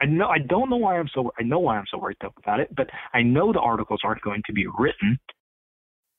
[0.00, 2.34] I know I don't know why I'm so I know why I'm so worked up
[2.38, 5.18] about it, but I know the articles aren't going to be written.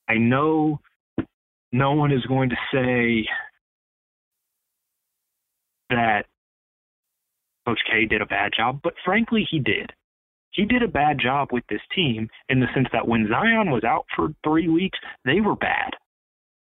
[0.08, 0.80] I know
[1.70, 3.28] no one is going to say
[5.90, 6.22] that
[7.66, 9.92] Coach K did a bad job, but frankly he did
[10.52, 13.84] he did a bad job with this team in the sense that when Zion was
[13.84, 15.90] out for three weeks, they were bad,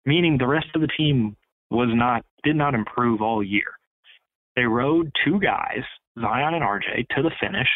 [0.04, 1.36] meaning the rest of the team
[1.70, 3.72] was not did not improve all year.
[4.56, 5.82] They rode two guys,
[6.20, 7.68] Zion and RJ, to the finish,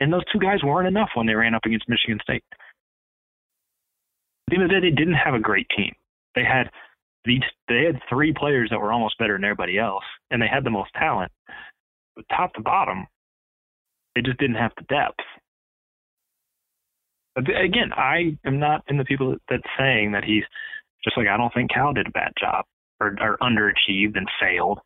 [0.00, 2.44] and those two guys weren't enough when they ran up against Michigan State.
[4.48, 5.92] At the the day, they didn't have a great team.
[6.34, 6.70] They had
[7.24, 10.64] these they had three players that were almost better than everybody else, and they had
[10.64, 11.32] the most talent.
[12.14, 13.06] But top to bottom,
[14.14, 15.20] they just didn't have the depth
[17.36, 20.44] again, I am not in the people that's saying that he's
[21.04, 22.64] just like I don't think Cal did a bad job
[23.00, 24.80] or, or underachieved and failed.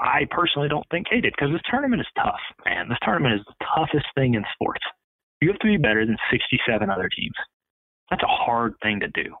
[0.00, 2.88] I personally don't think he did because this tournament is tough, man.
[2.88, 4.82] This tournament is the toughest thing in sports.
[5.40, 7.34] You have to be better than 67 other teams.
[8.10, 9.34] That's a hard thing to do.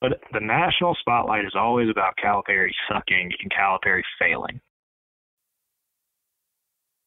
[0.00, 4.60] But the national spotlight is always about Calipari sucking and Calipari failing.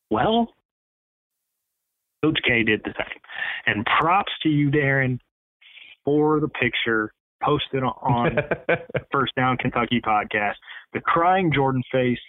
[0.10, 0.54] Well,
[2.24, 3.22] Coach K did the same.
[3.66, 5.20] And props to you, Darren,
[6.06, 7.12] for the picture
[7.44, 8.38] posted on
[9.12, 10.56] First Down Kentucky podcast.
[10.94, 12.20] The crying Jordan face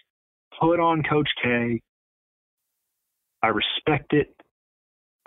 [0.59, 1.81] put on Coach K.
[3.43, 4.35] I respect it.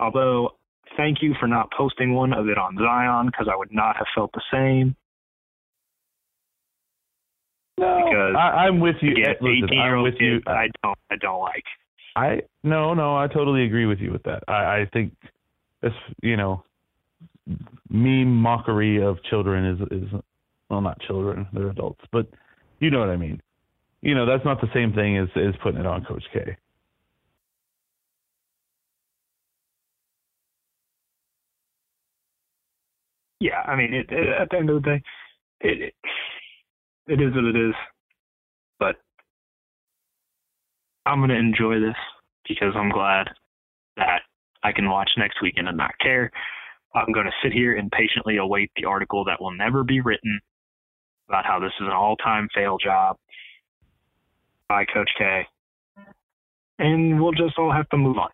[0.00, 0.56] Although,
[0.96, 4.06] thank you for not posting one of it on Zion because I would not have
[4.14, 4.96] felt the same.
[7.78, 9.14] No, Because I, I'm with you.
[9.16, 10.40] Yeah, Listen, eighteen year I'm old with you.
[10.46, 11.64] I don't I don't like.
[12.16, 14.42] I no, no, I totally agree with you with that.
[14.48, 15.12] I, I think
[15.82, 16.64] it's you know,
[17.90, 20.08] meme mockery of children is is
[20.70, 22.26] well, not children, they're adults, but
[22.80, 23.40] you know what I mean.
[24.02, 26.56] You know, that's not the same thing as as putting it on Coach K.
[33.40, 35.02] Yeah, I mean, it, it, at the end of the day,
[35.60, 35.94] it, it
[37.08, 37.74] it is what it is.
[38.80, 38.96] But
[41.06, 41.96] I'm gonna enjoy this
[42.48, 43.28] because I'm glad
[43.96, 44.22] that
[44.62, 46.30] I can watch next weekend and not care.
[46.94, 50.40] I'm gonna sit here and patiently await the article that will never be written
[51.28, 53.16] about how this is an all-time fail job
[54.68, 55.46] by Coach K,
[56.80, 58.30] and we'll just all have to move on.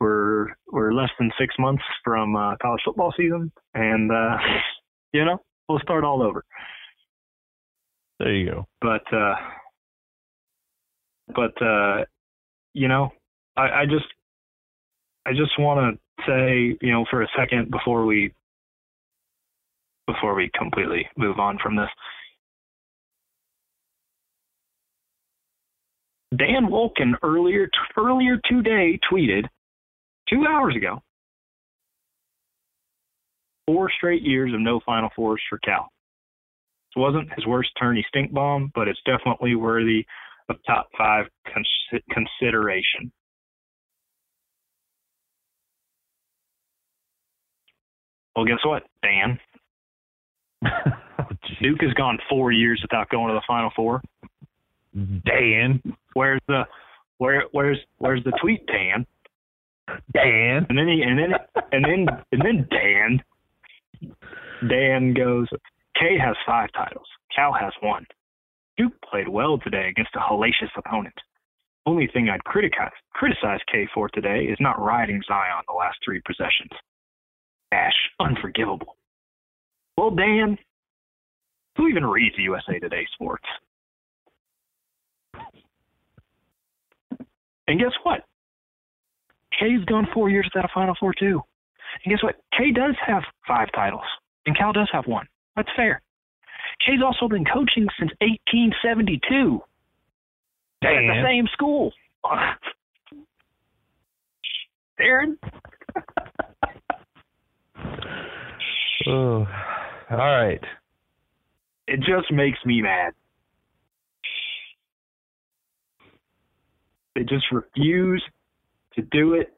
[0.00, 4.36] We're we're less than six months from uh, college football season, and uh,
[5.12, 5.38] you know
[5.68, 6.44] we'll start all over.
[8.18, 8.66] There you go.
[8.80, 9.34] But uh,
[11.28, 12.04] but uh,
[12.72, 13.10] you know,
[13.56, 14.06] I, I just
[15.26, 18.32] I just want to say you know for a second before we
[20.06, 21.88] before we completely move on from this.
[26.36, 29.44] Dan Wolken earlier earlier today tweeted
[30.28, 31.00] two hours ago
[33.66, 35.88] four straight years of no Final Fours for Cal.
[36.94, 40.04] This wasn't his worst tourney stink bomb, but it's definitely worthy
[40.48, 43.12] of top five cons- consideration.
[48.36, 49.38] Well, guess what, Dan?
[50.64, 51.24] oh.
[51.62, 54.02] Duke has gone four years without going to the Final Four.
[55.24, 55.82] Dan,
[56.14, 56.64] Where's the
[57.18, 59.06] where where's where's the tweet, Dan?
[60.12, 60.66] Dan.
[60.68, 61.32] And then he and then
[61.72, 63.22] and then and then Dan
[64.68, 65.48] Dan goes,
[65.98, 67.06] K has five titles.
[67.34, 68.06] Cal has one.
[68.76, 71.14] Duke played well today against a hellacious opponent.
[71.86, 76.20] Only thing I'd criticize criticize K for today is not riding Zion the last three
[76.26, 76.70] possessions.
[77.72, 78.96] Ash, unforgivable.
[79.96, 80.58] Well, Dan,
[81.76, 83.44] who even reads USA Today Sports?
[87.66, 88.20] And guess what?
[89.58, 91.40] K's gone four years without a Final Four too.
[92.04, 92.36] And guess what?
[92.56, 94.04] K does have five titles,
[94.46, 95.26] and Cal does have one.
[95.56, 96.02] That's fair.
[96.84, 99.60] K's also been coaching since 1872
[100.82, 101.92] at the same school.
[105.00, 105.36] Darren,
[109.06, 109.46] Oh,
[110.10, 110.60] all right.
[111.86, 113.12] it just makes me mad.
[117.14, 118.24] They just refuse
[118.94, 119.52] to do it.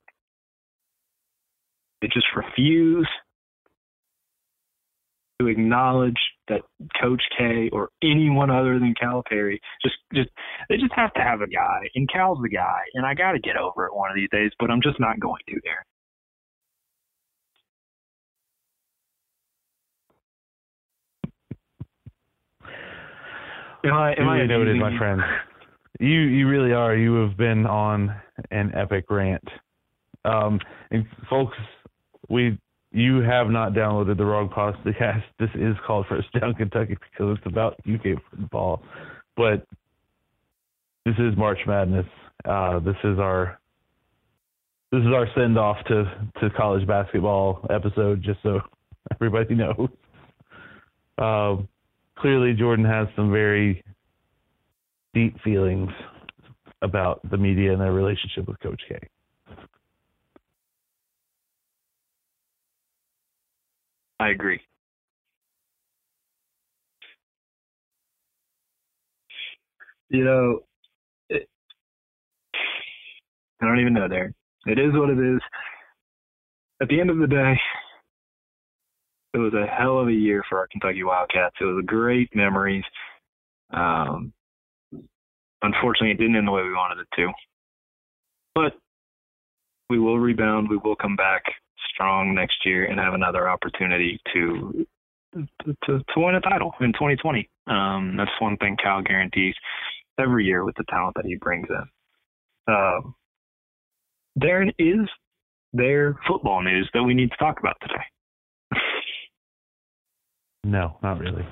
[2.02, 3.08] They just refuse
[5.40, 6.18] to acknowledge
[6.48, 6.62] that
[7.00, 10.30] Coach K or anyone other than Calipari just just
[10.68, 13.38] they just have to have a guy, and Cal's the guy, and I got to
[13.38, 15.84] get over it one of these days, but I'm just not going to there.
[23.84, 24.98] Am I, am I noted, abusing my you?
[24.98, 25.20] friend.
[26.00, 26.96] You you really are.
[26.96, 28.14] You have been on
[28.50, 29.44] an epic rant.
[30.24, 30.58] Um,
[30.90, 31.56] and folks,
[32.28, 32.58] we
[32.96, 35.22] you have not downloaded the wrong podcast.
[35.38, 38.82] This is called First Down Kentucky because it's about UK football,
[39.36, 39.66] but
[41.04, 42.06] this is March Madness.
[42.46, 43.60] Uh, this is our
[44.92, 46.04] this is our send off to
[46.40, 48.22] to college basketball episode.
[48.22, 48.60] Just so
[49.12, 49.90] everybody knows.
[51.18, 51.68] Um,
[52.18, 53.84] clearly, Jordan has some very
[55.12, 55.90] deep feelings
[56.80, 58.98] about the media and their relationship with Coach K.
[64.18, 64.60] I agree.
[70.08, 70.60] You know,
[71.28, 71.48] it,
[73.60, 74.32] I don't even know, there.
[74.66, 75.40] It is what it is.
[76.80, 77.54] At the end of the day,
[79.34, 81.56] it was a hell of a year for our Kentucky Wildcats.
[81.60, 82.84] It was a great memories.
[83.70, 84.32] Um,
[85.62, 87.32] unfortunately, it didn't end the way we wanted it to.
[88.54, 88.72] But
[89.90, 90.70] we will rebound.
[90.70, 91.42] We will come back
[91.92, 94.86] strong next year and have another opportunity to
[95.34, 97.48] to to win a title in 2020.
[97.66, 99.54] Um, that's one thing Cal guarantees
[100.18, 102.74] every year with the talent that he brings in.
[102.74, 103.14] Um,
[104.40, 105.08] Darren is
[105.72, 108.04] there football news that we need to talk about today.
[110.64, 111.46] No, not really.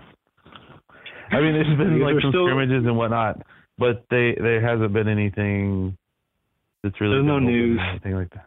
[1.31, 3.43] I mean, there's been like some still, scrimmages and whatnot,
[3.79, 5.97] but they there hasn't been anything
[6.83, 8.47] that's really there's no news, anything like that.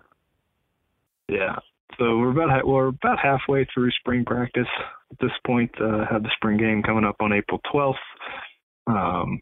[1.30, 1.56] Yeah.
[1.98, 4.68] So we're about we're about halfway through spring practice
[5.12, 5.72] at this point.
[5.82, 7.94] Uh, have the spring game coming up on April 12th.
[8.88, 9.40] Um,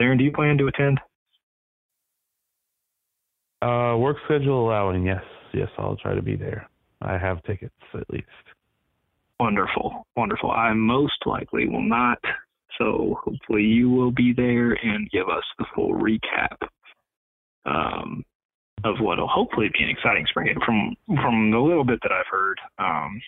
[0.00, 0.98] Darren, do you plan to attend?
[3.62, 5.22] Uh, work schedule allowing, yes,
[5.54, 6.68] yes, I'll try to be there.
[7.00, 8.26] I have tickets at least.
[9.38, 10.50] Wonderful, wonderful.
[10.50, 12.18] I most likely will not,
[12.78, 16.56] so hopefully you will be there and give us the full recap
[17.64, 18.24] um,
[18.84, 20.54] of what will hopefully be an exciting spring.
[20.64, 23.20] From from the little bit that I've heard, um,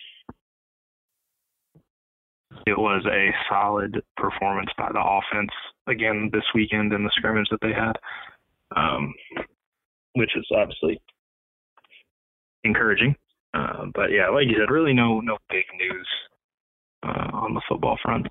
[2.65, 5.51] it was a solid performance by the offense
[5.87, 7.93] again this weekend in the scrimmage that they had,
[8.75, 9.13] um,
[10.13, 10.99] which is obviously
[12.63, 13.15] encouraging.
[13.53, 16.07] Uh, but yeah, like you said, really no no big news
[17.03, 18.27] uh, on the football front.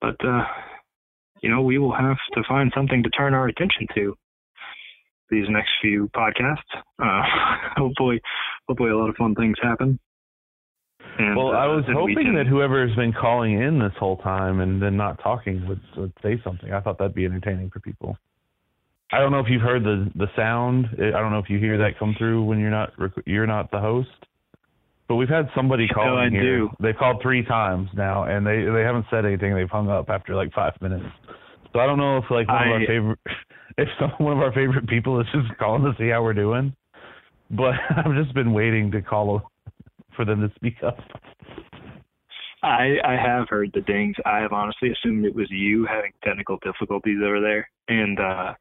[0.00, 0.44] But uh,
[1.42, 4.16] you know, we will have to find something to turn our attention to
[5.30, 6.58] these next few podcasts.
[6.98, 7.22] Uh,
[7.76, 8.20] hopefully,
[8.68, 9.98] hopefully a lot of fun things happen.
[11.18, 12.34] And, well, I uh, was hoping can...
[12.36, 16.40] that whoever's been calling in this whole time and then not talking would would say
[16.44, 16.72] something.
[16.72, 18.16] I thought that'd be entertaining for people.
[19.12, 20.86] I don't know if you've heard the the sound.
[20.98, 22.92] I don't know if you hear that come through when you're not
[23.26, 24.08] you're not the host.
[25.08, 26.58] But we've had somebody call no, I here.
[26.58, 26.70] Do.
[26.80, 29.54] They've called three times now, and they they haven't said anything.
[29.54, 31.04] They've hung up after like five minutes.
[31.72, 33.18] So I don't know if like one I, of our favorite,
[33.78, 36.74] if some, one of our favorite people is just calling to see how we're doing.
[37.50, 39.42] But I've just been waiting to call
[40.16, 40.98] for them to speak up.
[42.62, 44.16] I I have heard the dings.
[44.26, 48.52] I have honestly assumed it was you having technical difficulties over there, and uh,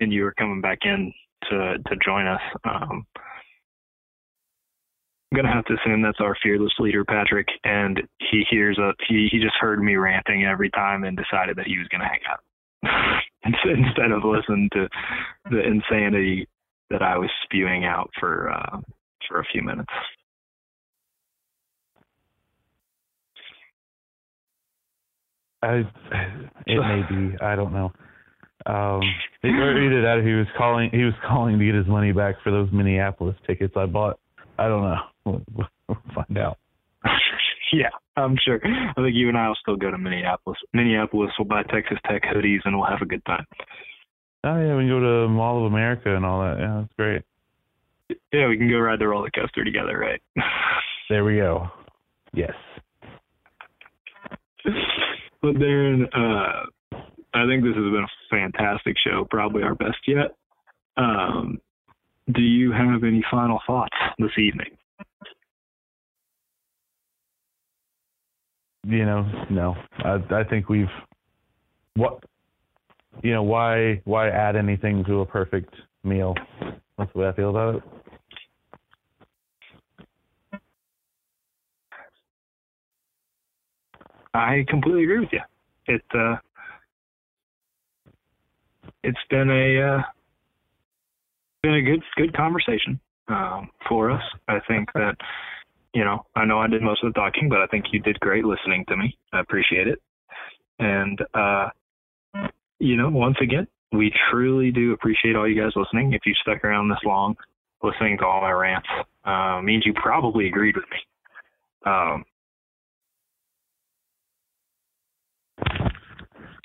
[0.00, 1.12] and you were coming back in
[1.50, 2.40] to to join us.
[2.64, 3.04] Um,
[5.32, 8.00] I'm gonna have to assume that's our fearless leader, Patrick, and
[8.30, 11.78] he hears a he he just heard me ranting every time and decided that he
[11.78, 12.40] was gonna hang out
[13.44, 14.88] instead of listening to
[15.50, 16.46] the insanity
[16.90, 18.80] that I was spewing out for uh,
[19.28, 19.90] for a few minutes.
[25.62, 25.84] I,
[26.66, 27.36] it may be.
[27.40, 27.92] I don't know.
[28.66, 29.00] Um,
[29.44, 30.90] either that, he was calling.
[30.92, 34.18] He was calling to get his money back for those Minneapolis tickets I bought.
[34.58, 34.98] I don't know.
[35.24, 35.42] We'll,
[35.88, 36.58] we'll find out.
[37.72, 38.60] yeah, I'm sure.
[38.64, 40.58] I think you and I will still go to Minneapolis.
[40.72, 43.46] Minneapolis will buy Texas Tech hoodies and we'll have a good time.
[44.44, 46.58] Oh yeah, we can go to Mall of America and all that.
[46.58, 47.22] Yeah, that's great.
[48.32, 50.20] Yeah, we can go ride the roller coaster together, right?
[51.08, 51.68] there we go.
[52.34, 52.52] Yes.
[55.40, 56.96] But Darren, uh,
[57.34, 60.36] I think this has been a fantastic show, probably our best yet.
[60.96, 61.58] Um,
[62.32, 64.76] do you have any final thoughts this evening?
[68.84, 69.76] You know, no.
[69.98, 70.86] I, I think we've
[71.94, 72.22] what
[73.22, 76.34] you know why why add anything to a perfect meal.
[76.98, 77.82] That's the way I feel about it.
[84.34, 85.40] I completely agree with you.
[85.86, 86.36] It uh,
[89.04, 90.02] it's been a uh,
[91.62, 92.98] been a good good conversation
[93.28, 94.22] um, for us.
[94.48, 95.16] I think that
[95.94, 98.20] you know I know I did most of the talking, but I think you did
[98.20, 99.16] great listening to me.
[99.32, 100.00] I appreciate it.
[100.78, 101.68] And uh,
[102.78, 106.12] you know, once again, we truly do appreciate all you guys listening.
[106.12, 107.36] If you stuck around this long,
[107.82, 108.88] listening to all my rants,
[109.24, 110.98] uh, means you probably agreed with me.
[111.84, 112.24] Um,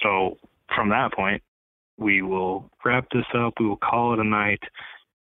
[0.01, 0.37] So
[0.75, 1.41] from that point,
[1.97, 3.53] we will wrap this up.
[3.59, 4.61] We will call it a night.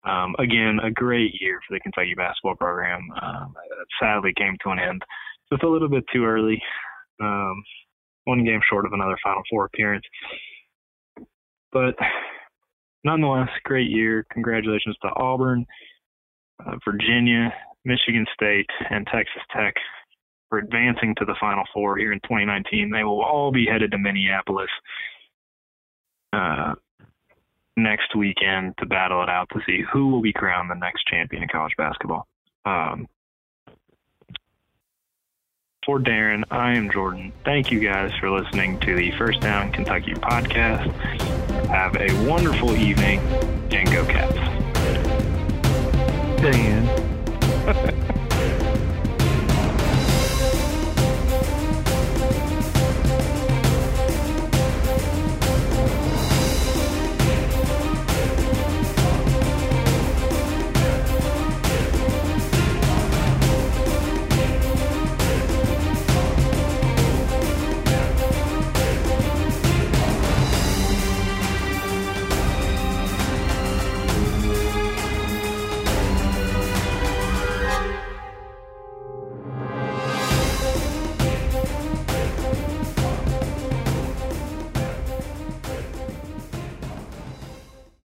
[0.06, 3.08] Um, again, a great year for the Kentucky basketball program.
[3.22, 3.54] Um,
[4.02, 5.02] sadly came to an end
[5.52, 6.62] just a little bit too early.
[7.22, 7.64] Um,
[8.26, 10.06] one game short of another Final Four appearance.
[11.72, 11.96] But
[13.04, 14.26] nonetheless, great year.
[14.32, 15.66] Congratulations to Auburn,
[16.66, 17.54] uh, Virginia,
[17.86, 19.74] Michigan State, and Texas Tech
[20.50, 22.92] for advancing to the Final Four here in 2019.
[22.92, 24.70] They will all be headed to Minneapolis
[26.34, 26.74] uh,
[27.76, 31.44] next weekend to battle it out to see who will be crowned the next champion
[31.44, 32.28] in college basketball.
[32.66, 33.08] Um,
[35.86, 37.34] for Darren, I am Jordan.
[37.44, 40.92] Thank you guys for listening to the First Down Kentucky podcast.
[41.68, 43.20] Have a wonderful evening
[43.72, 44.34] and go Cats.
[46.42, 48.20] Dan.